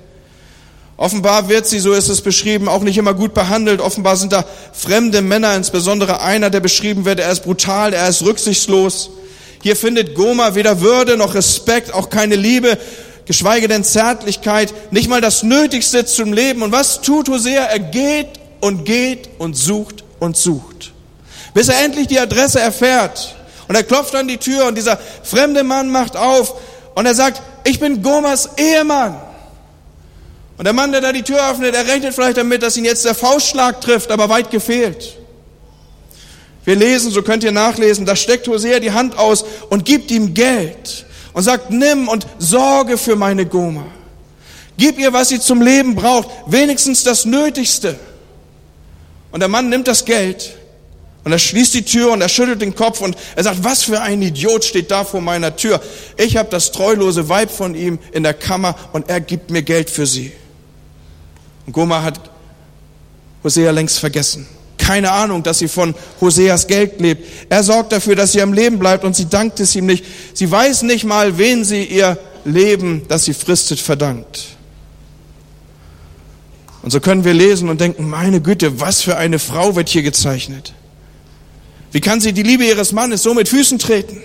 Offenbar 0.98 1.50
wird 1.50 1.66
sie, 1.66 1.80
so 1.80 1.94
ist 1.94 2.08
es 2.08 2.22
beschrieben, 2.22 2.70
auch 2.70 2.82
nicht 2.82 2.98
immer 2.98 3.14
gut 3.14 3.34
behandelt. 3.34 3.82
Offenbar 3.82 4.16
sind 4.16 4.32
da 4.32 4.46
fremde 4.72 5.22
Männer, 5.22 5.56
insbesondere 5.56 6.22
einer, 6.22 6.50
der 6.50 6.62
beschrieben 6.62 7.06
wird, 7.06 7.20
er 7.20 7.32
ist 7.32 7.44
brutal, 7.44 7.94
er 7.94 8.08
ist 8.08 8.22
rücksichtslos. 8.24 9.10
Hier 9.62 9.76
findet 9.76 10.16
Goma 10.16 10.56
weder 10.56 10.80
Würde 10.80 11.18
noch 11.18 11.34
Respekt, 11.34 11.94
auch 11.94 12.10
keine 12.10 12.36
Liebe 12.36 12.78
geschweige 13.26 13.68
denn 13.68 13.84
Zärtlichkeit, 13.84 14.74
nicht 14.92 15.10
mal 15.10 15.22
das 15.22 15.44
Nötigste 15.44 16.06
zum 16.06 16.34
Leben. 16.34 16.62
Und 16.62 16.72
was 16.72 17.02
tut 17.02 17.28
Hosea? 17.28 17.64
Er 17.64 17.80
geht 17.80 18.40
und 18.62 18.86
geht 18.86 19.30
und 19.38 19.56
sucht 19.58 20.04
und 20.20 20.38
sucht, 20.38 20.94
bis 21.54 21.68
er 21.68 21.84
endlich 21.84 22.08
die 22.08 22.20
Adresse 22.20 22.60
erfährt. 22.60 23.36
Und 23.68 23.76
er 23.76 23.84
klopft 23.84 24.14
an 24.16 24.28
die 24.28 24.38
Tür 24.38 24.68
und 24.68 24.76
dieser 24.76 25.00
fremde 25.24 25.64
Mann 25.64 25.90
macht 25.90 26.16
auf 26.16 26.56
und 26.94 27.06
er 27.06 27.16
sagt, 27.16 27.42
ich 27.64 27.80
bin 27.80 28.04
Gomas 28.04 28.50
Ehemann. 28.58 29.16
Und 30.58 30.66
der 30.66 30.74
Mann, 30.74 30.92
der 30.92 31.02
da 31.02 31.12
die 31.12 31.24
Tür 31.24 31.50
öffnet, 31.50 31.76
er 31.76 31.86
rechnet 31.86 32.14
vielleicht 32.14 32.38
damit, 32.38 32.64
dass 32.64 32.78
ihn 32.78 32.86
jetzt 32.86 33.04
der 33.04 33.16
Faustschlag 33.16 33.82
trifft, 33.82 34.10
aber 34.12 34.30
weit 34.30 34.52
gefehlt. 34.52 35.18
Wir 36.64 36.76
lesen, 36.76 37.12
so 37.12 37.22
könnt 37.22 37.44
ihr 37.44 37.52
nachlesen, 37.52 38.06
da 38.06 38.16
steckt 38.16 38.48
Hosea 38.48 38.80
die 38.80 38.92
Hand 38.92 39.18
aus 39.18 39.46
und 39.70 39.86
gibt 39.86 40.10
ihm 40.12 40.34
Geld 40.34 41.06
und 41.34 41.44
sagt, 41.44 41.70
nimm 41.70 42.08
und 42.08 42.26
sorge 42.40 42.98
für 42.98 43.16
meine 43.16 43.46
Goma. 43.46 43.86
Gib 44.78 44.98
ihr, 44.98 45.14
was 45.14 45.30
sie 45.30 45.40
zum 45.40 45.62
Leben 45.62 45.96
braucht, 45.96 46.30
wenigstens 46.48 47.04
das 47.04 47.26
Nötigste. 47.26 47.98
Und 49.32 49.42
der 49.42 49.50
Mann 49.50 49.70
nimmt 49.70 49.88
das 49.88 50.06
Geld 50.06 50.56
und 51.24 51.32
er 51.32 51.40
schließt 51.40 51.74
die 51.74 51.84
Tür 51.84 52.12
und 52.12 52.22
er 52.22 52.30
schüttelt 52.30 52.62
den 52.62 52.74
Kopf 52.74 53.02
und 53.02 53.16
er 53.36 53.44
sagt, 53.44 53.64
was 53.64 53.84
für 53.84 54.02
ein 54.02 54.22
Idiot 54.22 54.64
steht 54.64 54.92
da 54.92 55.04
vor 55.04 55.22
meiner 55.22 55.56
Tür. 55.56 55.82
Ich 56.18 56.38
habe 56.38 56.50
das 56.50 56.72
treulose 56.72 57.30
Weib 57.30 57.52
von 57.52 57.76
ihm 57.76 58.00
in 58.12 58.24
der 58.24 58.34
Kammer 58.34 58.76
und 58.94 59.10
er 59.10 59.22
gibt 59.22 59.50
mir 59.52 59.62
Geld 59.62 59.90
für 59.90 60.06
sie. 60.06 60.32
Und 61.66 61.74
Goma 61.74 62.02
hat 62.04 62.20
Hosea 63.44 63.72
längst 63.72 64.00
vergessen 64.00 64.48
keine 64.86 65.12
Ahnung, 65.12 65.42
dass 65.42 65.60
sie 65.60 65.68
von 65.68 65.96
Hoseas 66.22 66.68
Geld 66.68 67.02
lebt. 67.02 67.26
Er 67.50 67.64
sorgt 67.64 67.92
dafür, 67.92 68.16
dass 68.16 68.34
sie 68.34 68.42
am 68.42 68.54
Leben 68.54 68.78
bleibt 68.78 69.04
und 69.04 69.16
sie 69.16 69.28
dankt 69.28 69.60
es 69.60 69.76
ihm 69.76 69.88
nicht. 69.88 70.06
Sie 70.36 70.50
weiß 70.50 70.84
nicht 70.84 71.06
mal, 71.06 71.40
wen 71.40 71.66
sie 71.66 71.84
ihr 71.84 72.20
Leben, 72.44 73.02
das 73.08 73.26
sie 73.26 73.34
fristet, 73.34 73.80
verdankt. 73.80 74.46
Und 76.84 76.92
so 76.92 77.00
können 77.00 77.24
wir 77.24 77.34
lesen 77.34 77.68
und 77.70 77.82
denken, 77.82 78.08
meine 78.08 78.42
Güte, 78.42 78.80
was 78.80 79.02
für 79.02 79.18
eine 79.18 79.40
Frau 79.40 79.76
wird 79.76 79.90
hier 79.90 80.04
gezeichnet. 80.04 80.74
Wie 81.92 82.00
kann 82.00 82.22
sie 82.22 82.32
die 82.32 82.44
Liebe 82.44 82.66
ihres 82.66 82.92
Mannes 82.92 83.24
so 83.24 83.34
mit 83.34 83.50
Füßen 83.50 83.80
treten? 83.80 84.22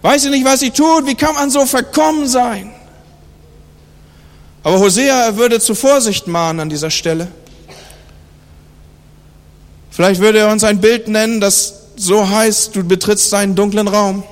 Weiß 0.00 0.22
sie 0.22 0.30
nicht, 0.30 0.46
was 0.46 0.60
sie 0.60 0.70
tut? 0.70 1.06
Wie 1.06 1.16
kann 1.16 1.34
man 1.34 1.50
so 1.50 1.66
verkommen 1.66 2.26
sein? 2.26 2.70
Aber 4.68 4.80
Hosea 4.80 5.34
würde 5.38 5.60
zu 5.60 5.74
Vorsicht 5.74 6.26
mahnen 6.26 6.60
an 6.60 6.68
dieser 6.68 6.90
Stelle. 6.90 7.28
Vielleicht 9.90 10.20
würde 10.20 10.40
er 10.40 10.52
uns 10.52 10.62
ein 10.62 10.78
Bild 10.78 11.08
nennen, 11.08 11.40
das 11.40 11.72
so 11.96 12.28
heißt, 12.28 12.76
du 12.76 12.84
betrittst 12.84 13.32
einen 13.32 13.54
dunklen 13.54 13.88
Raum. 13.88 14.24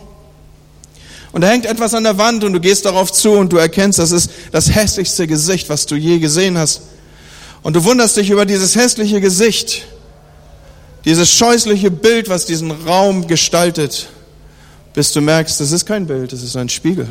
Und 1.32 1.40
da 1.40 1.48
hängt 1.48 1.64
etwas 1.64 1.94
an 1.94 2.04
der 2.04 2.18
Wand 2.18 2.44
und 2.44 2.52
du 2.52 2.60
gehst 2.60 2.84
darauf 2.84 3.10
zu 3.12 3.30
und 3.30 3.50
du 3.50 3.56
erkennst, 3.56 3.98
das 3.98 4.10
ist 4.10 4.30
das 4.52 4.74
hässlichste 4.74 5.26
Gesicht, 5.26 5.70
was 5.70 5.86
du 5.86 5.94
je 5.96 6.18
gesehen 6.18 6.58
hast. 6.58 6.82
Und 7.62 7.74
du 7.74 7.84
wunderst 7.84 8.18
dich 8.18 8.28
über 8.28 8.44
dieses 8.44 8.76
hässliche 8.76 9.22
Gesicht, 9.22 9.86
dieses 11.06 11.32
scheußliche 11.32 11.90
Bild, 11.90 12.28
was 12.28 12.44
diesen 12.44 12.72
Raum 12.72 13.26
gestaltet, 13.26 14.08
bis 14.92 15.12
du 15.12 15.22
merkst, 15.22 15.58
das 15.60 15.72
ist 15.72 15.86
kein 15.86 16.06
Bild, 16.06 16.34
das 16.34 16.42
ist 16.42 16.56
ein 16.56 16.68
Spiegel. 16.68 17.08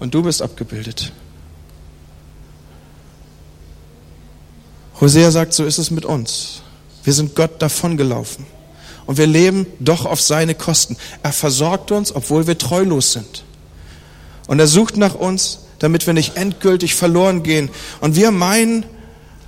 Und 0.00 0.14
du 0.14 0.22
bist 0.22 0.42
abgebildet. 0.42 1.12
Hosea 5.00 5.30
sagt, 5.30 5.54
so 5.54 5.64
ist 5.64 5.78
es 5.78 5.90
mit 5.90 6.04
uns. 6.04 6.62
Wir 7.04 7.12
sind 7.12 7.34
Gott 7.34 7.62
davongelaufen. 7.62 8.46
Und 9.06 9.18
wir 9.18 9.26
leben 9.26 9.66
doch 9.78 10.06
auf 10.06 10.20
seine 10.20 10.54
Kosten. 10.54 10.96
Er 11.22 11.32
versorgt 11.32 11.90
uns, 11.90 12.14
obwohl 12.14 12.46
wir 12.46 12.58
treulos 12.58 13.12
sind. 13.12 13.44
Und 14.46 14.58
er 14.58 14.66
sucht 14.66 14.96
nach 14.96 15.14
uns, 15.14 15.60
damit 15.78 16.06
wir 16.06 16.14
nicht 16.14 16.36
endgültig 16.36 16.94
verloren 16.94 17.42
gehen. 17.42 17.70
Und 18.00 18.16
wir 18.16 18.30
meinen, 18.30 18.84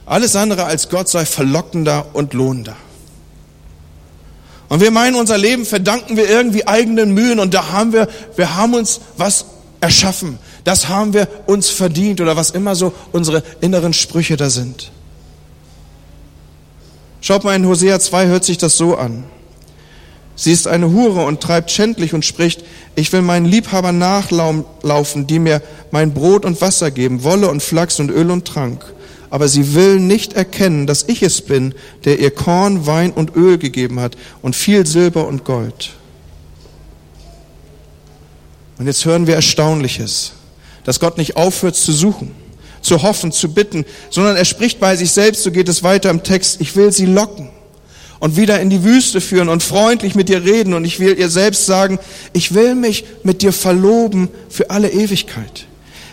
alles 0.07 0.37
andere 0.37 0.65
als 0.65 0.89
Gott 0.89 1.09
sei 1.09 1.27
verlockender 1.27 2.07
und 2.15 2.35
lohnender. 2.35 2.77
Und 4.69 4.81
wir 4.81 4.91
meinen, 4.91 5.17
unser 5.17 5.37
Leben 5.37 5.67
verdanken 5.67 6.17
wir 6.17 6.29
irgendwie 6.29 6.67
eigenen 6.67 7.13
Mühen 7.13 7.39
und 7.39 7.53
da 7.53 7.73
haben 7.73 7.93
wir, 7.93 8.09
wir 8.37 8.57
haben 8.57 8.73
uns 8.73 9.01
was 9.19 9.45
erschaffen. 9.83 10.39
Das 10.65 10.89
haben 10.89 11.13
wir 11.13 11.29
uns 11.47 11.69
verdient 11.69 12.21
oder 12.21 12.37
was 12.37 12.51
immer 12.51 12.75
so 12.75 12.95
unsere 13.11 13.43
inneren 13.61 13.93
Sprüche 13.93 14.37
da 14.37 14.49
sind. 14.49 14.91
Schaut 17.21 17.45
mal 17.45 17.55
in 17.55 17.67
Hosea 17.67 18.01
2, 18.01 18.27
hört 18.27 18.45
sich 18.45 18.59
das 18.59 18.77
so 18.77 18.97
an. 18.97 19.25
Sie 20.35 20.53
ist 20.53 20.67
eine 20.67 20.91
Hure 20.91 21.25
und 21.25 21.41
treibt 21.41 21.71
schändlich 21.71 22.15
und 22.15 22.25
spricht, 22.25 22.65
ich 22.95 23.13
will 23.13 23.23
meinen 23.23 23.47
Liebhaber 23.47 23.93
nachlaufen, 23.93 25.27
die 25.27 25.39
mir 25.39 25.63
mein 25.91 26.15
Brot 26.15 26.45
und 26.45 26.61
Wasser 26.61 26.91
geben, 26.91 27.23
Wolle 27.23 27.49
und 27.49 27.63
Flachs 27.63 28.01
und 28.01 28.11
Öl 28.11 28.31
und 28.31 28.47
Trank. 28.47 28.85
Aber 29.31 29.49
sie 29.49 29.75
will 29.75 29.99
nicht 29.99 30.33
erkennen, 30.33 30.87
dass 30.87 31.05
ich 31.05 31.23
es 31.23 31.43
bin, 31.43 31.75
der 32.05 32.19
ihr 32.19 32.31
Korn, 32.31 32.87
Wein 32.87 33.13
und 33.13 33.37
Öl 33.37 33.59
gegeben 33.59 34.01
hat 34.01 34.17
und 34.43 34.57
viel 34.57 34.87
Silber 34.87 35.27
und 35.27 35.45
Gold. 35.45 35.93
Und 38.83 38.89
jetzt 38.89 39.05
hören 39.05 39.29
wir 39.29 39.37
Erstaunliches, 39.37 40.33
dass 40.83 40.99
Gott 40.99 41.17
nicht 41.17 41.37
aufhört 41.37 41.77
zu 41.77 41.93
suchen, 41.93 42.33
zu 42.81 43.05
hoffen, 43.05 43.31
zu 43.31 43.55
bitten, 43.55 43.85
sondern 44.11 44.35
er 44.35 44.45
spricht 44.45 44.81
bei 44.81 44.97
sich 44.97 45.13
selbst, 45.13 45.45
so 45.45 45.53
geht 45.53 45.69
es 45.69 45.85
weiter 45.85 46.11
im 46.11 46.25
Text, 46.25 46.61
ich 46.61 46.75
will 46.75 46.91
sie 46.91 47.07
locken 47.07 47.49
und 48.19 48.37
wieder 48.37 48.59
in 48.59 48.71
die 48.71 48.83
Wüste 48.83 49.21
führen 49.21 49.49
und 49.51 49.63
freundlich 49.63 50.17
mit 50.17 50.29
dir 50.29 50.43
reden 50.43 50.75
und 50.75 50.85
ich 50.85 50.99
will 50.99 51.17
ihr 51.17 51.29
selbst 51.29 51.65
sagen, 51.65 52.01
ich 52.33 52.55
will 52.55 52.75
mich 52.75 53.05
mit 53.23 53.43
dir 53.43 53.53
verloben 53.53 54.29
für 54.49 54.71
alle 54.71 54.91
Ewigkeit. 54.91 55.69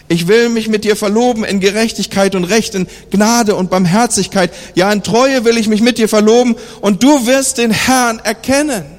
Ich 0.08 0.27
will 0.27 0.49
mich 0.49 0.67
mit 0.67 0.84
dir 0.84 0.95
verloben 0.95 1.43
in 1.45 1.62
Gerechtigkeit 1.62 2.36
und 2.36 2.43
Recht, 2.43 2.75
in 2.75 2.86
Gnade 3.10 3.55
und 3.55 3.71
Barmherzigkeit. 3.71 4.53
Ja, 4.75 4.91
in 4.91 5.01
Treue 5.01 5.43
will 5.43 5.58
ich 5.58 5.67
mich 5.67 5.82
mit 5.82 5.97
dir 5.97 6.08
verloben 6.08 6.55
und 6.82 7.01
du 7.01 7.25
wirst 7.25 7.58
den 7.58 7.71
Herrn 7.71 8.19
erkennen. 8.19 8.98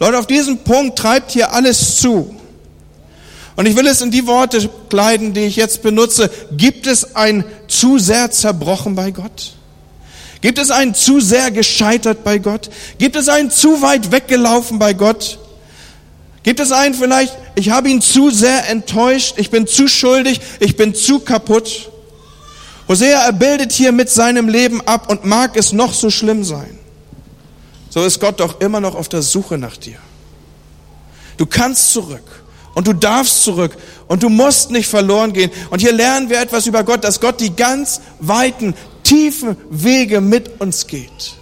Leute, 0.00 0.18
auf 0.18 0.26
diesen 0.26 0.64
Punkt 0.64 0.98
treibt 0.98 1.30
hier 1.32 1.52
alles 1.52 1.96
zu. 1.96 2.34
Und 3.54 3.66
ich 3.66 3.76
will 3.76 3.86
es 3.86 4.00
in 4.00 4.10
die 4.10 4.26
Worte 4.26 4.70
kleiden, 4.88 5.34
die 5.34 5.42
ich 5.42 5.56
jetzt 5.56 5.82
benutze. 5.82 6.30
Gibt 6.52 6.86
es 6.86 7.14
ein 7.14 7.44
zu 7.68 7.98
sehr 7.98 8.30
zerbrochen 8.30 8.94
bei 8.94 9.10
Gott? 9.10 9.52
Gibt 10.40 10.58
es 10.58 10.70
einen 10.70 10.94
zu 10.94 11.20
sehr 11.20 11.50
gescheitert 11.50 12.24
bei 12.24 12.38
Gott? 12.38 12.70
Gibt 12.96 13.14
es 13.14 13.28
einen 13.28 13.50
zu 13.50 13.82
weit 13.82 14.10
weggelaufen 14.10 14.78
bei 14.78 14.94
Gott? 14.94 15.38
Gibt 16.42 16.60
es 16.60 16.72
einen 16.72 16.94
vielleicht, 16.94 17.36
ich 17.54 17.68
habe 17.68 17.90
ihn 17.90 18.00
zu 18.00 18.30
sehr 18.30 18.70
enttäuscht, 18.70 19.34
ich 19.36 19.50
bin 19.50 19.66
zu 19.66 19.86
schuldig, 19.86 20.40
ich 20.60 20.76
bin 20.76 20.94
zu 20.94 21.20
kaputt? 21.20 21.90
Hosea, 22.88 23.26
er 23.26 23.34
bildet 23.34 23.72
hier 23.72 23.92
mit 23.92 24.08
seinem 24.08 24.48
Leben 24.48 24.80
ab 24.86 25.10
und 25.10 25.26
mag 25.26 25.58
es 25.58 25.74
noch 25.74 25.92
so 25.92 26.08
schlimm 26.08 26.42
sein. 26.42 26.79
So 27.90 28.04
ist 28.04 28.20
Gott 28.20 28.40
doch 28.40 28.60
immer 28.60 28.80
noch 28.80 28.94
auf 28.94 29.08
der 29.08 29.20
Suche 29.20 29.58
nach 29.58 29.76
dir. 29.76 29.98
Du 31.36 31.44
kannst 31.44 31.92
zurück 31.92 32.22
und 32.74 32.86
du 32.86 32.92
darfst 32.92 33.42
zurück 33.42 33.76
und 34.06 34.22
du 34.22 34.28
musst 34.28 34.70
nicht 34.70 34.88
verloren 34.88 35.32
gehen. 35.32 35.50
Und 35.70 35.80
hier 35.80 35.92
lernen 35.92 36.30
wir 36.30 36.40
etwas 36.40 36.66
über 36.66 36.84
Gott, 36.84 37.02
dass 37.02 37.20
Gott 37.20 37.40
die 37.40 37.54
ganz 37.54 38.00
weiten, 38.20 38.74
tiefen 39.02 39.56
Wege 39.70 40.20
mit 40.20 40.60
uns 40.60 40.86
geht. 40.86 41.34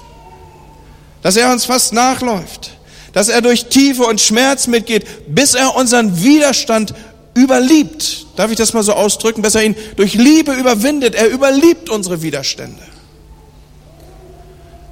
Dass 1.22 1.37
er 1.37 1.52
uns 1.52 1.66
fast 1.66 1.92
nachläuft. 1.92 2.72
Dass 3.12 3.28
er 3.28 3.42
durch 3.42 3.66
Tiefe 3.66 4.04
und 4.04 4.20
Schmerz 4.20 4.66
mitgeht, 4.66 5.06
bis 5.28 5.54
er 5.54 5.74
unseren 5.74 6.22
Widerstand 6.22 6.94
überliebt. 7.37 8.26
Darf 8.37 8.50
ich 8.50 8.56
das 8.56 8.72
mal 8.72 8.82
so 8.82 8.92
ausdrücken? 8.94 9.42
Bis 9.42 9.54
er 9.54 9.64
ihn 9.64 9.76
durch 9.96 10.14
Liebe 10.14 10.52
überwindet. 10.54 11.14
Er 11.14 11.30
überliebt 11.30 11.90
unsere 11.90 12.22
Widerstände. 12.22 12.82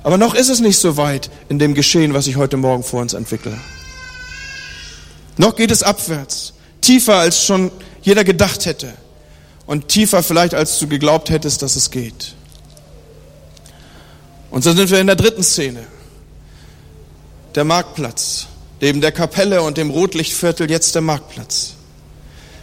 Aber 0.06 0.18
noch 0.18 0.36
ist 0.36 0.50
es 0.50 0.60
nicht 0.60 0.78
so 0.78 0.96
weit 0.96 1.30
in 1.48 1.58
dem 1.58 1.74
Geschehen, 1.74 2.14
was 2.14 2.28
ich 2.28 2.36
heute 2.36 2.56
Morgen 2.56 2.84
vor 2.84 3.00
uns 3.00 3.12
entwickle. 3.12 3.58
Noch 5.36 5.56
geht 5.56 5.72
es 5.72 5.82
abwärts. 5.82 6.52
Tiefer 6.80 7.16
als 7.16 7.44
schon 7.44 7.72
jeder 8.02 8.22
gedacht 8.22 8.66
hätte. 8.66 8.92
Und 9.66 9.88
tiefer 9.88 10.22
vielleicht 10.22 10.54
als 10.54 10.78
du 10.78 10.86
geglaubt 10.86 11.28
hättest, 11.28 11.60
dass 11.60 11.74
es 11.74 11.90
geht. 11.90 12.36
Und 14.52 14.62
so 14.62 14.72
sind 14.72 14.92
wir 14.92 15.00
in 15.00 15.08
der 15.08 15.16
dritten 15.16 15.42
Szene. 15.42 15.84
Der 17.56 17.64
Marktplatz. 17.64 18.46
Neben 18.80 19.00
der 19.00 19.10
Kapelle 19.10 19.62
und 19.62 19.76
dem 19.76 19.90
Rotlichtviertel 19.90 20.70
jetzt 20.70 20.94
der 20.94 21.02
Marktplatz. 21.02 21.72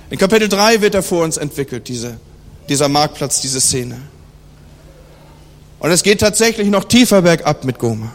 In 0.10 0.18
Kapitel 0.18 0.48
3 0.48 0.80
wird 0.80 0.96
er 0.96 1.04
vor 1.04 1.26
uns 1.26 1.36
entwickelt, 1.36 1.90
diese, 1.90 2.16
dieser 2.70 2.88
Marktplatz, 2.88 3.42
diese 3.42 3.60
Szene. 3.60 3.98
Und 5.84 5.92
es 5.92 6.02
geht 6.02 6.22
tatsächlich 6.22 6.70
noch 6.70 6.86
tiefer 6.86 7.24
bergab 7.24 7.66
mit 7.66 7.78
Goma. 7.78 8.14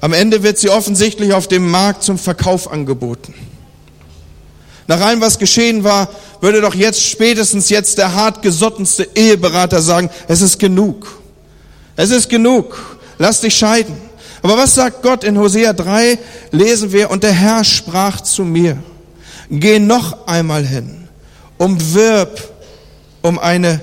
Am 0.00 0.12
Ende 0.12 0.44
wird 0.44 0.58
sie 0.58 0.70
offensichtlich 0.70 1.32
auf 1.32 1.48
dem 1.48 1.68
Markt 1.68 2.04
zum 2.04 2.18
Verkauf 2.18 2.70
angeboten. 2.70 3.34
Nach 4.86 5.00
allem, 5.00 5.20
was 5.20 5.40
geschehen 5.40 5.82
war, 5.82 6.08
würde 6.40 6.60
doch 6.60 6.76
jetzt 6.76 7.04
spätestens 7.04 7.68
jetzt 7.68 7.98
der 7.98 8.14
hartgesottenste 8.14 9.08
Eheberater 9.16 9.82
sagen, 9.82 10.08
es 10.28 10.40
ist 10.40 10.60
genug. 10.60 11.20
Es 11.96 12.12
ist 12.12 12.28
genug. 12.28 12.98
Lass 13.18 13.40
dich 13.40 13.56
scheiden. 13.56 13.96
Aber 14.40 14.56
was 14.56 14.76
sagt 14.76 15.02
Gott 15.02 15.24
in 15.24 15.36
Hosea 15.36 15.72
3? 15.72 16.16
Lesen 16.52 16.92
wir, 16.92 17.10
und 17.10 17.24
der 17.24 17.32
Herr 17.32 17.64
sprach 17.64 18.20
zu 18.20 18.44
mir, 18.44 18.78
geh 19.50 19.80
noch 19.80 20.28
einmal 20.28 20.64
hin, 20.64 21.08
umwirb 21.58 22.40
um 23.20 23.40
eine 23.40 23.80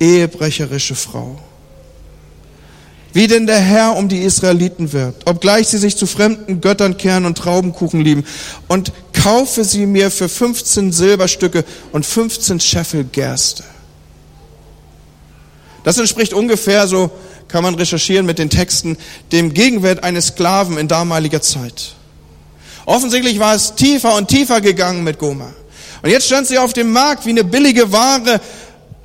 ehebrecherische 0.00 0.94
Frau. 0.94 1.38
Wie 3.12 3.26
denn 3.26 3.46
der 3.46 3.58
Herr 3.58 3.96
um 3.96 4.08
die 4.08 4.22
Israeliten 4.22 4.92
wirbt, 4.92 5.26
obgleich 5.26 5.68
sie 5.68 5.78
sich 5.78 5.96
zu 5.96 6.06
fremden 6.06 6.60
Göttern 6.60 6.98
kehren 6.98 7.24
und 7.24 7.38
Traubenkuchen 7.38 8.00
lieben, 8.00 8.24
und 8.68 8.92
kaufe 9.12 9.64
sie 9.64 9.86
mir 9.86 10.10
für 10.10 10.28
15 10.28 10.92
Silberstücke 10.92 11.64
und 11.92 12.04
15 12.04 12.60
Scheffel 12.60 13.04
Gerste. 13.04 13.64
Das 15.84 15.98
entspricht 15.98 16.32
ungefähr 16.32 16.86
so 16.86 17.10
kann 17.48 17.62
man 17.62 17.74
recherchieren 17.74 18.26
mit 18.26 18.38
den 18.38 18.50
Texten, 18.50 18.98
dem 19.32 19.54
Gegenwert 19.54 20.04
eines 20.04 20.28
Sklaven 20.28 20.76
in 20.76 20.86
damaliger 20.86 21.40
Zeit. 21.40 21.94
Offensichtlich 22.84 23.38
war 23.38 23.54
es 23.54 23.74
tiefer 23.74 24.14
und 24.14 24.28
tiefer 24.28 24.60
gegangen 24.60 25.02
mit 25.02 25.18
Goma. 25.18 25.52
Und 26.02 26.10
jetzt 26.10 26.26
stand 26.26 26.46
sie 26.46 26.58
auf 26.58 26.72
dem 26.72 26.92
Markt 26.92 27.26
wie 27.26 27.30
eine 27.30 27.44
billige 27.44 27.90
Ware 27.90 28.40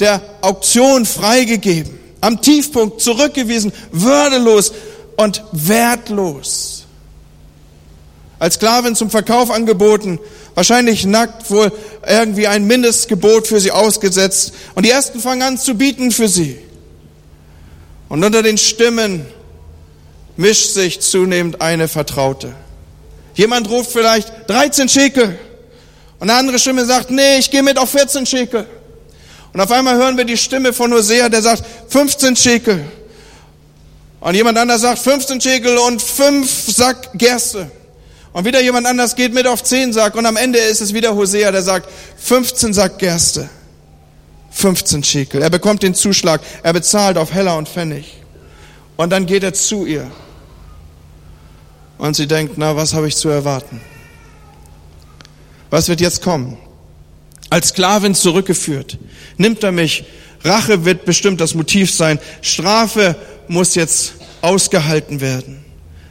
der 0.04 0.22
Auktion 0.42 1.06
freigegeben, 1.06 1.98
am 2.20 2.42
Tiefpunkt 2.42 3.00
zurückgewiesen, 3.00 3.72
würdelos 3.94 4.74
und 5.16 5.42
wertlos. 5.54 6.84
Als 8.38 8.56
Sklavin 8.56 8.98
zum 8.98 9.10
Verkauf 9.10 9.50
angeboten, 9.50 10.20
wahrscheinlich 10.56 11.06
nackt, 11.06 11.50
wohl 11.50 11.72
irgendwie 12.06 12.48
ein 12.48 12.66
Mindestgebot 12.66 13.48
für 13.48 13.62
sie 13.62 13.72
ausgesetzt. 13.72 14.52
Und 14.76 14.86
die 14.86 14.90
ersten 14.90 15.22
fangen 15.22 15.42
an 15.42 15.58
zu 15.58 15.76
bieten 15.76 16.12
für 16.12 16.28
sie. 16.28 16.58
Und 18.10 18.26
unter 18.26 18.44
den 18.44 18.58
Stimmen 18.58 19.26
mischt 20.36 20.74
sich 20.74 21.00
zunehmend 21.00 21.62
eine 21.62 21.88
Vertraute. 21.88 22.54
Jemand 23.36 23.70
ruft 23.70 23.94
vielleicht 23.94 24.50
13 24.50 24.90
Schekel. 24.90 25.40
Und 26.20 26.30
eine 26.30 26.38
andere 26.38 26.60
Stimme 26.60 26.84
sagt, 26.84 27.10
nee, 27.10 27.38
ich 27.38 27.50
gehe 27.50 27.64
mit 27.64 27.78
auf 27.78 27.90
14 27.90 28.26
Schekel. 28.26 28.68
Und 29.54 29.62
auf 29.62 29.72
einmal 29.72 29.96
hören 29.96 30.18
wir 30.18 30.26
die 30.26 30.38
Stimme 30.38 30.74
von 30.74 30.92
Hosea, 30.92 31.30
der 31.30 31.44
sagt 31.44 31.64
15 31.90 32.36
Schekel. 32.36 32.84
Und 34.20 34.36
jemand 34.36 34.58
anders 34.58 34.82
sagt 34.82 35.00
15 35.00 35.40
Schekel 35.40 35.78
und 35.78 36.02
5 36.02 36.76
Sack 36.76 37.10
Gerste. 37.14 37.70
Und 38.32 38.46
wieder 38.46 38.62
jemand 38.62 38.88
anders 38.88 39.16
geht 39.16 39.34
mit 39.34 39.46
auf 39.46 39.64
10 39.64 39.94
Sack. 39.94 40.16
Und 40.16 40.26
am 40.26 40.38
Ende 40.38 40.58
ist 40.58 40.82
es 40.82 40.94
wieder 40.94 41.14
Hosea, 41.14 41.52
der 41.52 41.62
sagt 41.62 41.88
15 42.18 42.74
Sack 42.74 42.98
Gerste. 42.98 43.48
15 44.50 45.04
Schekel. 45.04 45.42
Er 45.42 45.52
bekommt 45.52 45.84
den 45.84 45.94
Zuschlag. 45.94 46.42
Er 46.64 46.74
bezahlt 46.74 47.18
auf 47.18 47.32
Heller 47.32 47.58
und 47.58 47.70
Pfennig. 47.70 48.22
Und 48.98 49.12
dann 49.12 49.28
geht 49.28 49.44
er 49.44 49.54
zu 49.54 49.86
ihr. 49.86 50.10
Und 52.00 52.16
sie 52.16 52.28
denkt, 52.28 52.56
na, 52.58 52.76
was 52.76 52.94
habe 52.94 53.08
ich 53.08 53.16
zu 53.16 53.30
erwarten? 53.30 53.82
Was 55.70 55.90
wird 55.90 56.02
jetzt 56.02 56.24
kommen? 56.24 56.58
Als 57.54 57.68
Sklavin 57.68 58.16
zurückgeführt. 58.16 58.98
Nimmt 59.38 59.62
er 59.62 59.72
mich. 59.72 60.06
Rache 60.44 60.86
wird 60.86 61.06
bestimmt 61.06 61.40
das 61.40 61.54
Motiv 61.54 61.92
sein. 61.92 62.18
Strafe 62.42 63.16
muss 63.48 63.76
jetzt 63.76 64.16
ausgehalten 64.42 65.22
werden. 65.22 65.64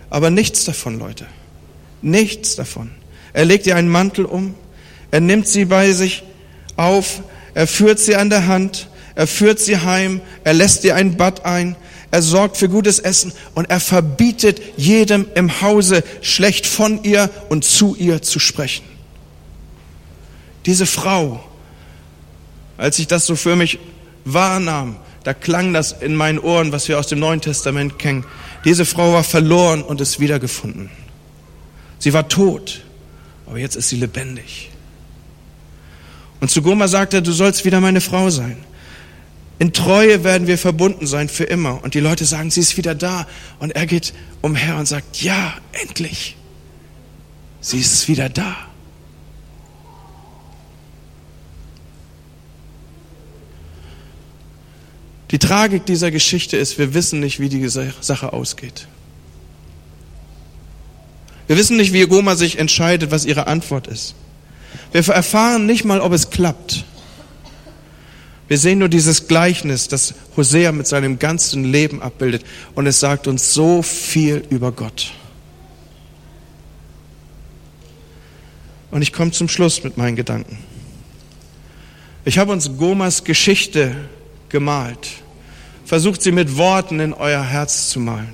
Aber 0.09 0.31
nichts 0.31 0.65
davon, 0.67 1.01
Leute. 1.01 1.27
Nichts 2.01 2.55
davon. 2.55 2.93
Er 3.33 3.45
legt 3.45 3.67
ihr 3.67 3.75
einen 3.75 3.89
Mantel 3.89 4.25
um. 4.25 4.55
Er 5.11 5.19
nimmt 5.19 5.49
sie 5.49 5.65
bei 5.65 5.91
sich 5.91 6.23
auf. 6.77 7.23
Er 7.55 7.67
führt 7.67 7.99
sie 7.99 8.15
an 8.15 8.31
der 8.31 8.47
Hand, 8.47 8.89
er 9.17 9.27
führt 9.27 9.59
sie 9.59 9.79
heim, 9.79 10.21
er 10.45 10.55
lässt 10.55 10.85
ihr 10.85 10.95
ein 10.95 11.17
Bad 11.17 11.45
ein, 11.45 11.75
er 12.13 12.23
sorgt 12.23 12.57
für 12.57 12.69
gutes 12.69 13.01
Essen 13.01 13.33
und 13.57 13.69
er 13.69 13.81
verbietet 13.81 14.63
jedem 14.77 15.27
im 15.35 15.61
Hause 15.61 16.05
schlecht 16.21 16.69
von 16.69 17.03
ihr 17.03 17.31
und 17.49 17.65
zu 17.65 17.97
ihr 17.97 18.23
zu 18.23 18.39
sprechen. 18.39 18.92
Diese 20.67 20.87
Frau, 20.87 21.43
als 22.77 22.99
ich 22.99 23.07
das 23.07 23.27
so 23.27 23.37
für 23.37 23.57
mich 23.57 23.79
wahrnahm, 24.25 24.97
da 25.25 25.35
klang 25.35 25.73
das 25.73 25.93
in 25.93 26.15
meinen 26.15 26.39
Ohren, 26.39 26.73
was 26.73 26.89
wir 26.89 26.99
aus 26.99 27.07
dem 27.07 27.21
Neuen 27.21 27.41
Testament 27.41 27.99
kennen. 27.99 28.25
Diese 28.65 28.85
Frau 28.85 29.13
war 29.13 29.25
verloren 29.25 29.83
und 29.83 30.01
ist 30.01 30.21
wiedergefunden. 30.21 30.91
Sie 31.99 32.13
war 32.13 32.29
tot, 32.29 32.83
aber 33.47 33.59
jetzt 33.59 33.77
ist 33.77 33.89
sie 33.89 33.97
lebendig. 33.97 34.71
Und 36.41 36.51
zu 36.51 36.63
Goma 36.63 36.89
sagt 36.89 37.15
er, 37.15 37.21
du 37.21 37.31
sollst 37.31 37.65
wieder 37.65 37.81
meine 37.81 38.01
Frau 38.01 38.31
sein. 38.31 38.57
In 39.61 39.73
Treue 39.73 40.25
werden 40.25 40.49
wir 40.49 40.59
verbunden 40.59 41.07
sein 41.07 41.29
für 41.29 41.45
immer. 41.45 41.85
Und 41.85 41.95
die 41.95 42.01
Leute 42.01 42.25
sagen, 42.25 42.51
sie 42.51 42.59
ist 42.59 42.77
wieder 42.77 42.97
da. 42.97 43.29
Und 43.61 43.71
er 43.77 43.87
geht 43.87 44.13
umher 44.41 44.77
und 44.77 44.87
sagt, 44.87 45.23
ja, 45.23 45.55
endlich. 45.71 46.37
Sie 47.61 47.79
ist 47.79 48.09
wieder 48.09 48.29
da. 48.29 48.57
Die 55.33 55.39
Tragik 55.39 55.87
dieser 55.87 56.11
Geschichte 56.11 56.59
ist, 56.59 56.79
wir 56.79 56.93
wissen 56.93 57.19
nicht, 57.19 57.41
wie 57.41 57.49
die 57.49 57.67
Sache 57.67 58.35
ausgeht. 58.35 58.87
Wir 61.47 61.57
wissen 61.57 61.79
nicht, 61.79 61.95
wie 61.95 62.07
Goma 62.07 62.37
sich 62.37 62.59
entscheidet, 62.59 63.11
was 63.11 63.25
ihre 63.25 63.47
Antwort 63.47 63.87
ist. 63.87 64.15
Wir 64.93 65.07
erfahren 65.09 65.65
nicht 65.65 65.87
mal, 65.87 66.01
ob 66.03 66.13
es 66.13 66.29
klappt. 66.29 66.85
Wir 68.47 68.59
sehen 68.59 68.79
nur 68.79 68.91
dieses 68.91 69.27
Gleichnis, 69.27 69.89
das 69.89 70.15
Hosea 70.37 70.71
mit 70.71 70.87
seinem 70.87 71.19
ganzen 71.19 71.65
Leben 71.65 72.03
abbildet. 72.03 72.45
Und 72.75 72.87
es 72.87 73.01
sagt 73.01 73.27
uns 73.27 73.55
so 73.55 73.81
viel 73.81 74.45
über 74.51 74.71
Gott. 74.71 75.13
Und 78.91 79.01
ich 79.01 79.15
komme 79.15 79.31
zum 79.31 79.49
Schluss 79.49 79.83
mit 79.83 79.97
meinen 79.97 80.17
Gedanken. 80.17 80.59
Ich 82.27 82.37
habe 82.37 82.53
uns 82.53 82.77
Gomas 82.77 83.25
Geschichte 83.25 83.97
gemalt 84.51 85.22
versucht 85.93 86.23
sie 86.23 86.33
mit 86.33 86.57
Worten 86.57 87.01
in 87.01 87.13
euer 87.13 87.43
Herz 87.43 87.91
zu 87.91 88.01
malen. 88.01 88.33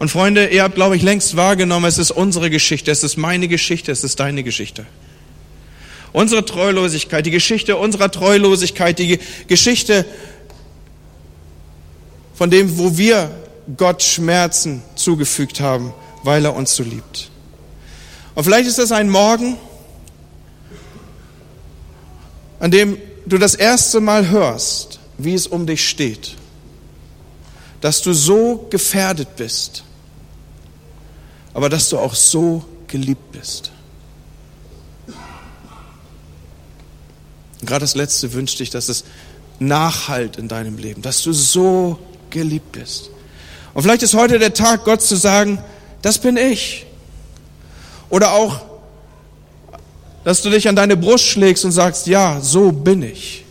Und 0.00 0.08
Freunde, 0.08 0.48
ihr 0.48 0.64
habt, 0.64 0.74
glaube 0.74 0.96
ich, 0.96 1.02
längst 1.02 1.36
wahrgenommen, 1.36 1.86
es 1.86 1.98
ist 1.98 2.10
unsere 2.10 2.50
Geschichte, 2.50 2.90
es 2.90 3.04
ist 3.04 3.16
meine 3.16 3.46
Geschichte, 3.46 3.92
es 3.92 4.02
ist 4.02 4.18
deine 4.18 4.42
Geschichte. 4.42 4.84
Unsere 6.12 6.44
Treulosigkeit, 6.44 7.24
die 7.26 7.30
Geschichte 7.30 7.76
unserer 7.76 8.10
Treulosigkeit, 8.10 8.98
die 8.98 9.20
Geschichte 9.46 10.04
von 12.34 12.50
dem, 12.50 12.76
wo 12.76 12.98
wir 12.98 13.30
Gott 13.76 14.02
Schmerzen 14.02 14.82
zugefügt 14.96 15.60
haben, 15.60 15.94
weil 16.24 16.44
er 16.44 16.56
uns 16.56 16.74
so 16.74 16.82
liebt. 16.82 17.30
Und 18.34 18.42
vielleicht 18.42 18.66
ist 18.66 18.80
das 18.80 18.90
ein 18.90 19.08
Morgen, 19.08 19.56
an 22.58 22.72
dem 22.72 22.98
du 23.26 23.38
das 23.38 23.54
erste 23.54 24.00
Mal 24.00 24.28
hörst, 24.28 24.98
wie 25.24 25.34
es 25.34 25.46
um 25.46 25.66
dich 25.66 25.88
steht. 25.88 26.36
Dass 27.80 28.00
du 28.02 28.12
so 28.12 28.66
gefährdet 28.70 29.36
bist, 29.36 29.84
aber 31.54 31.68
dass 31.68 31.88
du 31.88 31.98
auch 31.98 32.14
so 32.14 32.64
geliebt 32.86 33.32
bist. 33.32 33.72
Und 37.60 37.66
gerade 37.66 37.80
das 37.80 37.94
Letzte 37.94 38.32
wünschte 38.32 38.62
ich, 38.62 38.70
dass 38.70 38.88
es 38.88 39.04
nachhalt 39.58 40.36
in 40.36 40.48
deinem 40.48 40.78
Leben, 40.78 41.02
dass 41.02 41.22
du 41.22 41.32
so 41.32 41.98
geliebt 42.30 42.72
bist. 42.72 43.10
Und 43.74 43.82
vielleicht 43.82 44.02
ist 44.02 44.14
heute 44.14 44.38
der 44.38 44.52
Tag, 44.52 44.84
Gott 44.84 45.00
zu 45.00 45.16
sagen, 45.16 45.62
das 46.02 46.18
bin 46.18 46.36
ich. 46.36 46.86
Oder 48.10 48.32
auch, 48.32 48.60
dass 50.24 50.42
du 50.42 50.50
dich 50.50 50.68
an 50.68 50.76
deine 50.76 50.96
Brust 50.96 51.24
schlägst 51.24 51.64
und 51.64 51.72
sagst, 51.72 52.06
ja, 52.06 52.40
so 52.40 52.72
bin 52.72 53.02
ich. 53.02 53.41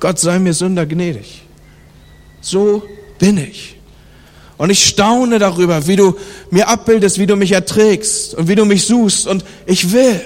Gott 0.00 0.18
sei 0.18 0.38
mir 0.38 0.54
Sünder 0.54 0.86
gnädig. 0.86 1.42
So 2.40 2.82
bin 3.18 3.38
ich. 3.38 3.76
Und 4.56 4.70
ich 4.70 4.84
staune 4.84 5.38
darüber, 5.38 5.86
wie 5.86 5.96
du 5.96 6.16
mir 6.50 6.68
abbildest, 6.68 7.18
wie 7.18 7.26
du 7.26 7.36
mich 7.36 7.52
erträgst 7.52 8.34
und 8.34 8.48
wie 8.48 8.56
du 8.56 8.64
mich 8.64 8.86
suchst. 8.86 9.26
Und 9.26 9.44
ich 9.66 9.92
will, 9.92 10.20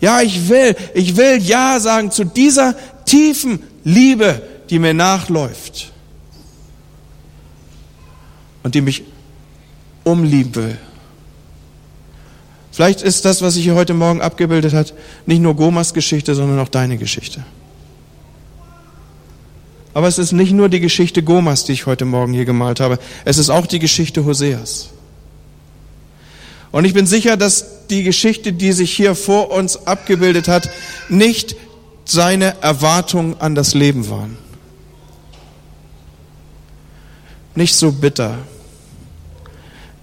ja, 0.00 0.20
ich 0.20 0.48
will, 0.48 0.76
ich 0.94 1.16
will 1.16 1.38
Ja 1.38 1.80
sagen 1.80 2.10
zu 2.10 2.24
dieser 2.24 2.74
tiefen 3.06 3.62
Liebe, 3.84 4.42
die 4.68 4.78
mir 4.78 4.92
nachläuft 4.92 5.92
und 8.62 8.74
die 8.74 8.82
mich 8.82 9.02
umlieben 10.04 10.54
will. 10.54 10.78
Vielleicht 12.72 13.02
ist 13.02 13.24
das, 13.24 13.42
was 13.42 13.54
sich 13.54 13.64
hier 13.64 13.74
heute 13.74 13.94
Morgen 13.94 14.20
abgebildet 14.20 14.74
hat, 14.74 14.94
nicht 15.26 15.40
nur 15.40 15.56
Gomas 15.56 15.92
Geschichte, 15.92 16.34
sondern 16.34 16.58
auch 16.60 16.68
deine 16.68 16.98
Geschichte. 16.98 17.44
Aber 19.92 20.06
es 20.06 20.18
ist 20.18 20.32
nicht 20.32 20.52
nur 20.52 20.68
die 20.68 20.80
Geschichte 20.80 21.22
Gomas, 21.22 21.64
die 21.64 21.72
ich 21.72 21.86
heute 21.86 22.04
Morgen 22.04 22.32
hier 22.32 22.44
gemalt 22.44 22.80
habe. 22.80 22.98
Es 23.24 23.38
ist 23.38 23.50
auch 23.50 23.66
die 23.66 23.80
Geschichte 23.80 24.24
Hoseas. 24.24 24.90
Und 26.72 26.84
ich 26.84 26.94
bin 26.94 27.06
sicher, 27.06 27.36
dass 27.36 27.86
die 27.88 28.04
Geschichte, 28.04 28.52
die 28.52 28.72
sich 28.72 28.92
hier 28.92 29.14
vor 29.16 29.50
uns 29.50 29.86
abgebildet 29.88 30.46
hat, 30.46 30.70
nicht 31.08 31.56
seine 32.04 32.60
Erwartungen 32.62 33.40
an 33.40 33.54
das 33.54 33.74
Leben 33.74 34.08
waren. 34.08 34.38
Nicht 37.56 37.74
so 37.74 37.90
bitter, 37.90 38.38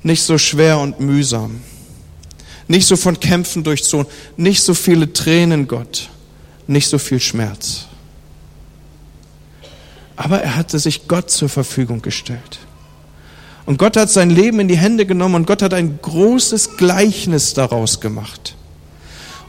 nicht 0.04 0.22
so 0.22 0.38
schwer 0.38 0.80
und 0.80 1.00
mühsam, 1.00 1.62
nicht 2.68 2.86
so 2.86 2.98
von 2.98 3.18
Kämpfen 3.20 3.64
durchzogen, 3.64 4.08
nicht 4.36 4.62
so 4.62 4.74
viele 4.74 5.14
Tränen, 5.14 5.68
Gott, 5.68 6.10
nicht 6.68 6.90
so 6.90 6.98
viel 6.98 7.22
Schmerz. 7.22 7.88
Aber 10.18 10.42
er 10.42 10.58
hatte 10.58 10.80
sich 10.80 11.08
Gott 11.08 11.32
zur 11.32 11.48
Verfügung 11.48 12.02
gestellt. 12.02 12.60
Und 13.66 13.78
Gott 13.78 13.98
hat 13.98 14.10
sein 14.10 14.30
Leben 14.30 14.60
in 14.60 14.68
die 14.68 14.78
Hände 14.78 15.06
genommen 15.06 15.36
und 15.36 15.48
Gott 15.48 15.62
hat 15.62 15.74
ein 15.74 16.00
großes 16.02 16.78
Gleichnis 16.78 17.54
daraus 17.54 18.00
gemacht. 18.00 18.56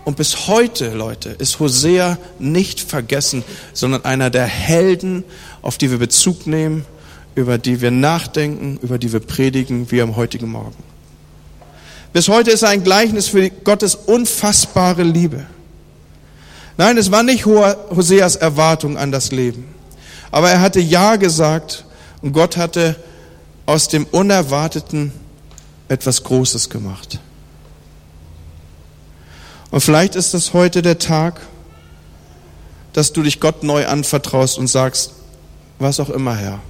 Und 0.05 0.17
bis 0.17 0.49
heute, 0.49 0.95
Leute, 0.95 1.31
ist 1.31 1.61
Hosea 1.61 2.19
nicht 2.39 2.81
vergessen, 2.81 3.45
sondern 3.73 4.05
einer 4.05 4.31
der 4.31 4.47
Helden, 4.47 5.25
auf 5.63 5.79
die 5.79 5.91
wir 5.91 5.99
Bezug 5.99 6.47
nehmen, 6.47 6.85
über 7.35 7.59
die 7.59 7.81
wir 7.81 7.91
nachdenken, 7.91 8.79
über 8.83 8.99
die 8.99 9.13
wir 9.13 9.21
predigen, 9.21 9.91
wie 9.91 10.03
am 10.03 10.17
heutigen 10.17 10.49
Morgen. 10.51 10.83
Bis 12.13 12.29
heute 12.29 12.51
ist 12.51 12.63
er 12.63 12.71
ein 12.71 12.83
Gleichnis 12.83 13.29
für 13.29 13.51
Gottes 13.51 13.95
unfassbare 13.95 15.03
Liebe. 15.03 15.47
Nein, 16.77 16.97
es 16.97 17.13
war 17.13 17.23
nicht 17.23 17.47
Hoseas 17.47 18.37
Erwartung 18.37 18.97
an 18.97 19.13
das 19.13 19.31
Leben. 19.31 19.78
Aber 20.31 20.51
er 20.51 20.61
hatte 20.61 20.81
Ja 20.81 21.17
gesagt 21.17 21.85
und 22.23 22.33
Gott 22.33 22.57
hatte 22.57 22.97
aus 23.67 23.89
dem 23.89 24.05
Unerwarteten 24.07 25.13
etwas 25.89 26.25
Großes 26.25 26.71
gemacht. 26.71 27.19
Und 29.71 29.81
vielleicht 29.81 30.15
ist 30.15 30.35
es 30.35 30.55
heute 30.55 30.83
der 30.83 30.99
Tag, 30.99 31.41
dass 32.93 33.13
du 33.13 33.23
dich 33.23 33.41
Gott 33.41 33.63
neu 33.63 33.87
anvertraust 33.87 34.59
und 34.59 34.67
sagst, 34.67 35.13
was 35.79 36.01
auch 36.01 36.11
immer, 36.11 36.35
Herr. 36.35 36.61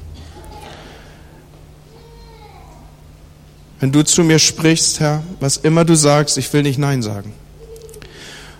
Wenn 3.80 3.92
du 3.92 4.02
zu 4.02 4.24
mir 4.24 4.38
sprichst, 4.38 4.98
Herr, 4.98 5.22
was 5.38 5.56
immer 5.56 5.84
du 5.84 5.94
sagst, 5.94 6.36
ich 6.36 6.52
will 6.52 6.62
nicht 6.62 6.78
Nein 6.78 7.02
sagen. 7.02 7.32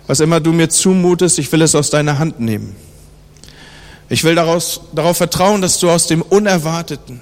Was 0.07 0.21
immer 0.21 0.41
du 0.41 0.53
mir 0.53 0.69
zumutest, 0.69 1.39
ich 1.39 1.51
will 1.51 1.61
es 1.61 1.75
aus 1.75 1.91
deiner 1.91 2.19
Hand 2.19 2.39
nehmen. 2.39 2.77
Ich 4.09 4.25
will 4.25 4.35
daraus, 4.35 4.81
darauf 4.93 5.17
vertrauen, 5.19 5.61
dass 5.61 5.79
du 5.79 5.91
aus 5.91 6.07
dem 6.07 6.23
Unerwarteten, 6.23 7.21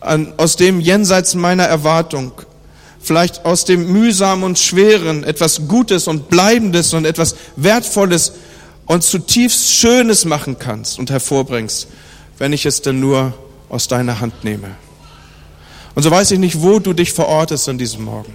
an, 0.00 0.32
aus 0.36 0.56
dem 0.56 0.80
jenseits 0.80 1.34
meiner 1.34 1.64
Erwartung, 1.64 2.32
vielleicht 3.00 3.44
aus 3.44 3.64
dem 3.64 3.92
Mühsamen 3.92 4.44
und 4.44 4.58
Schweren 4.58 5.24
etwas 5.24 5.68
Gutes 5.68 6.08
und 6.08 6.28
Bleibendes 6.28 6.92
und 6.94 7.04
etwas 7.04 7.36
Wertvolles 7.56 8.32
und 8.86 9.02
zutiefst 9.02 9.72
Schönes 9.72 10.24
machen 10.24 10.58
kannst 10.58 10.98
und 10.98 11.10
hervorbringst, 11.10 11.88
wenn 12.38 12.52
ich 12.52 12.66
es 12.66 12.82
denn 12.82 13.00
nur 13.00 13.34
aus 13.68 13.88
deiner 13.88 14.20
Hand 14.20 14.44
nehme. 14.44 14.70
Und 15.94 16.02
so 16.02 16.10
weiß 16.10 16.30
ich 16.32 16.38
nicht, 16.38 16.60
wo 16.62 16.78
du 16.78 16.92
dich 16.92 17.12
verortest 17.12 17.68
an 17.68 17.78
diesem 17.78 18.04
Morgen. 18.04 18.34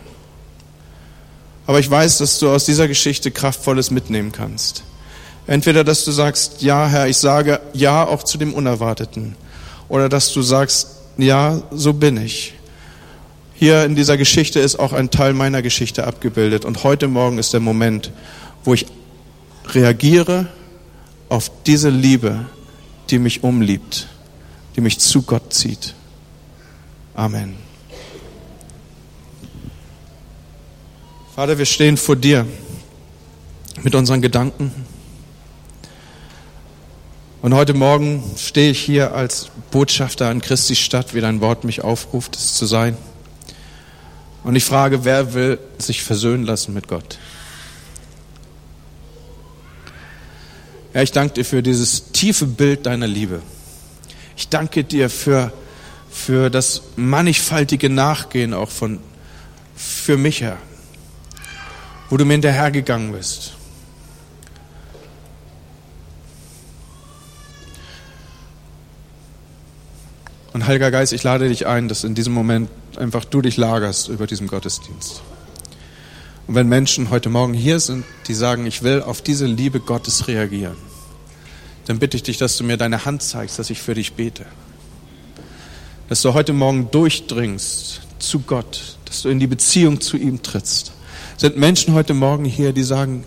Aber 1.67 1.79
ich 1.79 1.89
weiß, 1.89 2.17
dass 2.17 2.39
du 2.39 2.49
aus 2.49 2.65
dieser 2.65 2.87
Geschichte 2.87 3.31
Kraftvolles 3.31 3.91
mitnehmen 3.91 4.31
kannst. 4.31 4.83
Entweder, 5.47 5.83
dass 5.83 6.05
du 6.05 6.11
sagst, 6.11 6.61
ja, 6.61 6.87
Herr, 6.87 7.07
ich 7.07 7.17
sage 7.17 7.59
ja 7.73 8.05
auch 8.05 8.23
zu 8.23 8.37
dem 8.37 8.53
Unerwarteten. 8.53 9.35
Oder 9.89 10.07
dass 10.07 10.31
du 10.33 10.41
sagst, 10.41 10.87
ja, 11.17 11.61
so 11.71 11.93
bin 11.93 12.17
ich. 12.17 12.53
Hier 13.53 13.85
in 13.85 13.95
dieser 13.95 14.17
Geschichte 14.17 14.59
ist 14.59 14.77
auch 14.77 14.93
ein 14.93 15.11
Teil 15.11 15.33
meiner 15.33 15.61
Geschichte 15.61 16.07
abgebildet. 16.07 16.65
Und 16.65 16.83
heute 16.83 17.07
Morgen 17.07 17.37
ist 17.37 17.53
der 17.53 17.59
Moment, 17.59 18.11
wo 18.63 18.73
ich 18.73 18.85
reagiere 19.67 20.47
auf 21.29 21.51
diese 21.65 21.89
Liebe, 21.89 22.45
die 23.09 23.19
mich 23.19 23.43
umliebt, 23.43 24.07
die 24.75 24.81
mich 24.81 24.99
zu 24.99 25.21
Gott 25.21 25.53
zieht. 25.53 25.93
Amen. 27.13 27.55
Vater, 31.35 31.57
wir 31.57 31.65
stehen 31.65 31.97
vor 31.97 32.15
dir 32.15 32.45
mit 33.83 33.95
unseren 33.95 34.21
Gedanken. 34.21 34.71
Und 37.41 37.55
heute 37.55 37.73
Morgen 37.73 38.23
stehe 38.37 38.69
ich 38.69 38.79
hier 38.79 39.15
als 39.15 39.49
Botschafter 39.71 40.29
an 40.29 40.41
Christi 40.41 40.75
Stadt, 40.75 41.15
wie 41.15 41.21
dein 41.21 41.41
Wort 41.41 41.63
mich 41.63 41.83
aufruft, 41.83 42.35
es 42.35 42.53
zu 42.53 42.67
sein. 42.67 42.95
Und 44.43 44.55
ich 44.55 44.63
frage, 44.63 45.05
wer 45.05 45.33
will 45.33 45.57
sich 45.79 46.03
versöhnen 46.03 46.45
lassen 46.45 46.71
mit 46.75 46.87
Gott? 46.87 47.17
Ja, 50.93 51.01
ich 51.01 51.13
danke 51.13 51.33
dir 51.33 51.45
für 51.45 51.63
dieses 51.63 52.11
tiefe 52.11 52.45
Bild 52.45 52.85
deiner 52.85 53.07
Liebe. 53.07 53.41
Ich 54.37 54.49
danke 54.49 54.83
dir 54.83 55.09
für, 55.09 55.51
für 56.11 56.51
das 56.51 56.83
mannigfaltige 56.95 57.89
Nachgehen 57.89 58.53
auch 58.53 58.69
von, 58.69 58.99
für 59.75 60.15
mich, 60.15 60.41
Herr, 60.41 60.57
wo 62.11 62.17
du 62.17 62.25
mir 62.25 62.33
hinterhergegangen 62.33 63.13
bist. 63.13 63.53
Und 70.53 70.67
Heiliger 70.67 70.91
Geist, 70.91 71.13
ich 71.13 71.23
lade 71.23 71.47
dich 71.47 71.65
ein, 71.65 71.87
dass 71.87 72.03
in 72.03 72.13
diesem 72.13 72.33
Moment 72.33 72.69
einfach 72.97 73.23
du 73.23 73.41
dich 73.41 73.55
lagerst 73.55 74.09
über 74.09 74.27
diesem 74.27 74.47
Gottesdienst. 74.47 75.21
Und 76.47 76.55
wenn 76.55 76.67
Menschen 76.67 77.09
heute 77.09 77.29
Morgen 77.29 77.53
hier 77.53 77.79
sind, 77.79 78.03
die 78.27 78.33
sagen, 78.33 78.65
ich 78.65 78.83
will 78.83 79.01
auf 79.01 79.21
diese 79.21 79.45
Liebe 79.45 79.79
Gottes 79.79 80.27
reagieren, 80.27 80.75
dann 81.85 81.99
bitte 81.99 82.17
ich 82.17 82.23
dich, 82.23 82.37
dass 82.37 82.57
du 82.57 82.65
mir 82.65 82.75
deine 82.75 83.05
Hand 83.05 83.23
zeigst, 83.23 83.59
dass 83.59 83.69
ich 83.69 83.81
für 83.81 83.93
dich 83.93 84.13
bete. 84.13 84.45
Dass 86.09 86.21
du 86.21 86.33
heute 86.33 86.51
Morgen 86.51 86.91
durchdringst 86.91 88.01
zu 88.19 88.39
Gott, 88.39 88.97
dass 89.05 89.21
du 89.21 89.29
in 89.29 89.39
die 89.39 89.47
Beziehung 89.47 90.01
zu 90.01 90.17
ihm 90.17 90.43
trittst. 90.43 90.91
Sind 91.37 91.57
Menschen 91.57 91.93
heute 91.93 92.13
Morgen 92.13 92.43
hier, 92.43 92.73
die 92.73 92.83
sagen, 92.83 93.23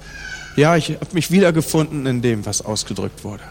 ja, 0.56 0.76
ich 0.76 0.90
habe 0.90 1.14
mich 1.14 1.30
wiedergefunden 1.30 2.04
in 2.04 2.20
dem, 2.20 2.44
was 2.44 2.60
ausgedrückt 2.60 3.24
wurde. 3.24 3.42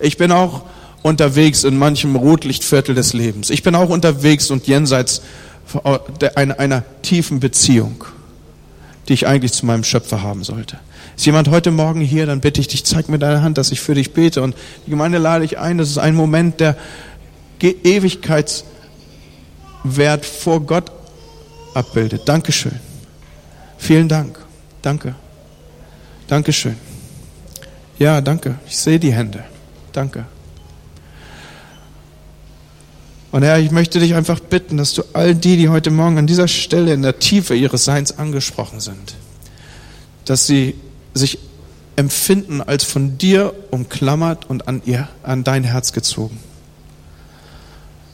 Ich 0.00 0.16
bin 0.16 0.32
auch 0.32 0.64
unterwegs 1.02 1.64
in 1.64 1.76
manchem 1.78 2.16
Rotlichtviertel 2.16 2.94
des 2.94 3.12
Lebens. 3.12 3.50
Ich 3.50 3.62
bin 3.62 3.74
auch 3.74 3.88
unterwegs 3.88 4.50
und 4.50 4.66
jenseits 4.66 5.22
einer, 6.34 6.84
tiefen 7.02 7.40
Beziehung, 7.40 8.04
die 9.08 9.14
ich 9.14 9.26
eigentlich 9.26 9.52
zu 9.52 9.66
meinem 9.66 9.84
Schöpfer 9.84 10.22
haben 10.22 10.44
sollte. 10.44 10.78
Ist 11.16 11.26
jemand 11.26 11.48
heute 11.48 11.70
Morgen 11.70 12.00
hier, 12.00 12.26
dann 12.26 12.40
bitte 12.40 12.60
ich 12.60 12.68
dich, 12.68 12.84
zeig 12.84 13.08
mir 13.08 13.18
deine 13.18 13.42
Hand, 13.42 13.58
dass 13.58 13.72
ich 13.72 13.80
für 13.80 13.94
dich 13.94 14.12
bete. 14.12 14.42
Und 14.42 14.54
die 14.86 14.90
Gemeinde 14.90 15.18
lade 15.18 15.44
ich 15.44 15.58
ein, 15.58 15.78
das 15.78 15.90
ist 15.90 15.98
ein 15.98 16.14
Moment, 16.14 16.60
der 16.60 16.76
Ewigkeitswert 17.60 18.64
vor 20.24 20.60
Gott 20.60 20.90
abbildet. 21.74 22.22
Dankeschön. 22.26 22.78
Vielen 23.78 24.08
Dank. 24.08 24.38
Danke. 24.80 25.14
Dankeschön. 26.28 26.76
Ja, 27.98 28.20
danke. 28.20 28.56
Ich 28.66 28.76
sehe 28.78 28.98
die 28.98 29.12
Hände. 29.12 29.44
Danke. 29.92 30.24
Und 33.32 33.42
Herr, 33.42 33.58
ich 33.58 33.70
möchte 33.70 33.98
dich 33.98 34.14
einfach 34.14 34.40
bitten, 34.40 34.76
dass 34.76 34.92
du 34.92 35.02
all 35.14 35.34
die, 35.34 35.56
die 35.56 35.70
heute 35.70 35.90
Morgen 35.90 36.18
an 36.18 36.26
dieser 36.26 36.48
Stelle 36.48 36.92
in 36.92 37.00
der 37.00 37.18
Tiefe 37.18 37.54
ihres 37.54 37.84
Seins 37.84 38.18
angesprochen 38.18 38.78
sind, 38.78 39.14
dass 40.26 40.46
sie 40.46 40.74
sich 41.14 41.38
empfinden 41.96 42.60
als 42.60 42.84
von 42.84 43.16
dir 43.16 43.54
umklammert 43.70 44.48
und 44.50 44.68
an 44.68 44.82
ihr, 44.84 45.08
an 45.22 45.44
dein 45.44 45.64
Herz 45.64 45.94
gezogen. 45.94 46.38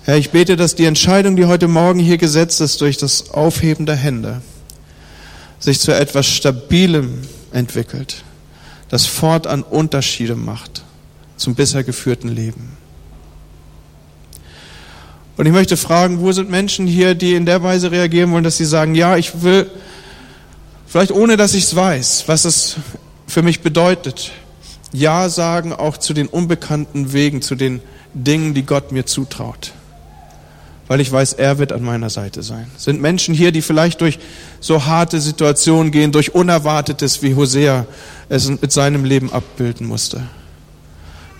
Herr, 0.05 0.17
ich 0.17 0.31
bete, 0.31 0.57
dass 0.57 0.77
die 0.77 0.85
Entscheidung, 0.85 1.35
die 1.35 1.47
heute 1.47 1.67
Morgen 1.67 1.99
hier 1.99 2.17
gesetzt 2.17 2.61
ist 2.61 2.81
durch 2.81 2.97
das 2.97 3.31
Aufheben 3.31 3.87
der 3.87 3.97
Hände, 3.97 4.41
sich 5.59 5.81
zu 5.81 5.93
etwas 5.93 6.29
Stabilem 6.29 7.23
entwickelt, 7.53 8.23
das 8.89 9.07
fortan 9.07 9.65
Unterschiede 9.65 10.37
macht 10.37 10.85
zum 11.37 11.57
bisher 11.57 11.83
geführten 11.83 12.29
Leben. 12.29 12.78
Und 15.39 15.47
ich 15.47 15.53
möchte 15.53 15.77
fragen, 15.77 16.21
wo 16.21 16.33
sind 16.33 16.51
Menschen 16.51 16.89
hier, 16.89 17.15
die 17.15 17.35
in 17.35 17.47
der 17.47 17.63
Weise 17.63 17.93
reagieren 17.93 18.33
wollen, 18.33 18.43
dass 18.43 18.57
sie 18.57 18.65
sagen, 18.65 18.97
ja, 18.97 19.17
ich 19.17 19.41
will, 19.43 19.71
vielleicht 20.89 21.13
ohne 21.13 21.37
dass 21.37 21.55
ich 21.55 21.63
es 21.63 21.77
weiß, 21.77 22.25
was 22.27 22.45
es 22.45 22.77
für 23.29 23.43
mich 23.43 23.61
bedeutet, 23.61 24.33
ja 24.93 25.29
sagen 25.29 25.73
auch 25.73 25.97
zu 25.97 26.13
den 26.13 26.27
unbekannten 26.27 27.13
Wegen, 27.13 27.41
zu 27.41 27.55
den 27.55 27.81
Dingen, 28.15 28.53
die 28.53 28.65
Gott 28.65 28.91
mir 28.91 29.07
zutraut. 29.07 29.75
Weil 30.89 31.01
ich 31.01 31.13
weiß, 31.13 31.35
er 31.35 31.59
wird 31.59 31.71
an 31.71 31.85
meiner 31.85 32.11
Seite 32.11 32.43
sein. 32.43 32.69
Sind 32.77 33.01
Menschen 33.01 33.33
hier, 33.33 33.53
die 33.53 33.63
vielleicht 33.63 34.01
durch 34.01 34.19
so 34.59 34.87
harte 34.87 35.21
Situationen 35.21 35.93
gehen, 35.93 36.11
durch 36.11 36.35
Unerwartetes, 36.35 37.23
wie 37.23 37.37
Hosea 37.37 37.87
es 38.29 38.49
mit 38.49 38.73
seinem 38.73 39.05
Leben 39.05 39.33
abbilden 39.33 39.87
musste. 39.87 40.23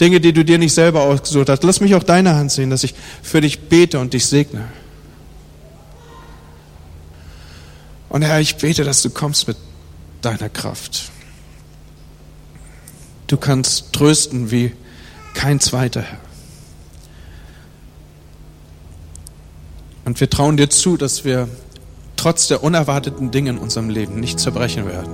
Dinge, 0.01 0.21
die 0.21 0.33
du 0.33 0.45
dir 0.45 0.59
nicht 0.59 0.73
selber 0.73 1.03
ausgesucht 1.03 1.49
hast. 1.49 1.65
Lass 1.65 1.81
mich 1.81 1.95
auch 1.95 2.03
deine 2.03 2.35
Hand 2.37 2.53
sehen, 2.53 2.71
dass 2.71 2.85
ich 2.85 2.95
für 3.23 3.41
dich 3.41 3.69
bete 3.69 3.99
und 3.99 4.13
dich 4.13 4.27
segne. 4.27 4.69
Und 8.09 8.23
Herr, 8.23 8.41
ich 8.41 8.57
bete, 8.57 8.85
dass 8.85 9.03
du 9.03 9.11
kommst 9.11 9.49
mit 9.49 9.57
deiner 10.23 10.49
Kraft. 10.49 11.11
Du 13.27 13.37
kannst 13.37 13.93
trösten 13.93 14.51
wie 14.51 14.73
kein 15.35 15.61
zweiter 15.61 16.03
Herr. 16.03 16.19
Und 20.05 20.21
wir 20.21 20.31
trauen 20.31 20.57
dir 20.57 20.71
zu, 20.71 20.97
dass 20.97 21.27
wir 21.27 21.49
trotz 22.17 22.49
der 22.49 22.65
unerwarteten 22.65 23.31
Dinge 23.31 23.51
in 23.51 23.59
unserem 23.59 23.91
Leben 23.91 24.21
nicht 24.21 24.41
zerbrechen 24.41 24.87
werden. 24.87 25.13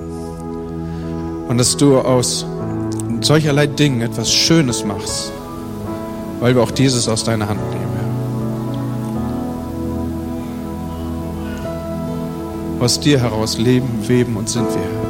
Und 1.49 1.59
dass 1.59 1.77
du 1.77 1.99
aus 1.99 2.47
solcherlei 3.23 3.67
Dingen 3.67 4.01
etwas 4.01 4.33
Schönes 4.33 4.85
machst, 4.85 5.33
weil 6.41 6.55
wir 6.55 6.63
auch 6.63 6.71
dieses 6.71 7.09
aus 7.09 7.25
deiner 7.25 7.49
Hand 7.49 7.61
nehmen. 7.71 7.85
Aus 12.81 13.01
dir 13.01 13.21
heraus 13.21 13.57
leben, 13.59 14.07
weben 14.09 14.37
und 14.37 14.49
sind 14.49 14.67
wir. 14.69 15.05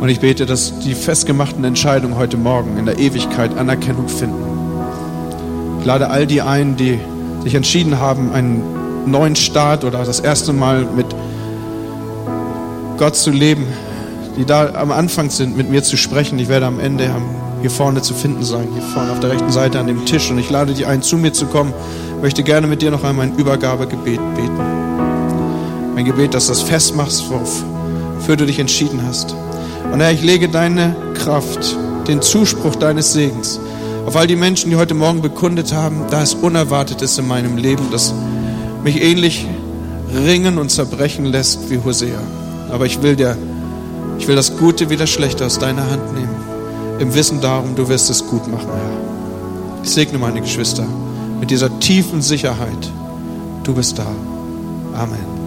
Und 0.00 0.08
ich 0.08 0.20
bete, 0.20 0.46
dass 0.46 0.78
die 0.78 0.94
festgemachten 0.94 1.62
Entscheidungen 1.62 2.16
heute 2.16 2.38
Morgen 2.38 2.78
in 2.78 2.86
der 2.86 2.98
Ewigkeit 2.98 3.56
Anerkennung 3.58 4.08
finden. 4.08 4.42
Ich 5.80 5.84
lade 5.84 6.08
all 6.08 6.26
die 6.26 6.40
ein, 6.40 6.76
die 6.76 6.98
sich 7.42 7.54
entschieden 7.54 8.00
haben, 8.00 8.32
einen 8.32 8.62
neuen 9.10 9.36
Start 9.36 9.84
oder 9.84 10.04
das 10.04 10.20
erste 10.20 10.52
Mal 10.54 10.86
mit 10.96 11.06
Gott 12.96 13.16
zu 13.16 13.30
leben, 13.30 13.66
die 14.36 14.44
da 14.44 14.74
am 14.74 14.92
Anfang 14.92 15.30
sind, 15.30 15.56
mit 15.56 15.70
mir 15.70 15.82
zu 15.82 15.96
sprechen. 15.96 16.38
Ich 16.38 16.48
werde 16.48 16.66
am 16.66 16.80
Ende 16.80 17.10
hier 17.60 17.70
vorne 17.70 18.02
zu 18.02 18.14
finden 18.14 18.42
sein, 18.42 18.68
hier 18.72 18.82
vorne 18.82 19.12
auf 19.12 19.20
der 19.20 19.30
rechten 19.30 19.50
Seite 19.50 19.78
an 19.78 19.86
dem 19.86 20.06
Tisch. 20.06 20.30
Und 20.30 20.38
ich 20.38 20.50
lade 20.50 20.72
dich 20.72 20.86
ein, 20.86 21.02
zu 21.02 21.16
mir 21.16 21.32
zu 21.32 21.46
kommen. 21.46 21.72
Ich 22.16 22.22
möchte 22.22 22.42
gerne 22.42 22.66
mit 22.66 22.82
dir 22.82 22.90
noch 22.90 23.04
einmal 23.04 23.26
ein 23.26 23.36
Übergabegebet 23.36 24.20
beten. 24.34 24.60
Ein 25.96 26.04
Gebet, 26.04 26.34
das 26.34 26.46
das 26.46 26.62
festmachst, 26.62 27.24
wofür 27.30 28.36
du 28.36 28.46
dich 28.46 28.58
entschieden 28.58 29.02
hast. 29.06 29.34
Und 29.92 30.00
Herr, 30.00 30.12
ich 30.12 30.22
lege 30.22 30.48
deine 30.48 30.94
Kraft, 31.14 31.76
den 32.06 32.22
Zuspruch 32.22 32.76
deines 32.76 33.12
Segens 33.12 33.60
auf 34.06 34.16
all 34.16 34.26
die 34.26 34.36
Menschen, 34.36 34.70
die 34.70 34.76
heute 34.76 34.94
Morgen 34.94 35.20
bekundet 35.20 35.72
haben, 35.72 36.06
da 36.10 36.22
es 36.22 36.34
unerwartet 36.34 37.02
ist 37.02 37.18
in 37.18 37.28
meinem 37.28 37.56
Leben, 37.56 37.84
das 37.92 38.14
mich 38.82 39.00
ähnlich 39.00 39.46
ringen 40.12 40.58
und 40.58 40.70
zerbrechen 40.70 41.26
lässt 41.26 41.70
wie 41.70 41.78
Hosea. 41.78 42.18
Aber 42.70 42.86
ich 42.86 43.02
will 43.02 43.14
dir 43.14 43.36
ich 44.20 44.28
will 44.28 44.36
das 44.36 44.56
Gute 44.58 44.90
wie 44.90 44.96
das 44.96 45.08
Schlechte 45.08 45.46
aus 45.46 45.58
deiner 45.58 45.90
Hand 45.90 46.12
nehmen. 46.12 46.34
Im 46.98 47.14
Wissen 47.14 47.40
darum, 47.40 47.74
du 47.74 47.88
wirst 47.88 48.10
es 48.10 48.26
gut 48.26 48.46
machen, 48.48 48.68
Herr. 48.68 49.82
Ich 49.82 49.90
segne 49.90 50.18
meine 50.18 50.42
Geschwister 50.42 50.86
mit 51.40 51.50
dieser 51.50 51.80
tiefen 51.80 52.20
Sicherheit. 52.20 52.92
Du 53.64 53.74
bist 53.74 53.98
da. 53.98 54.06
Amen. 54.92 55.39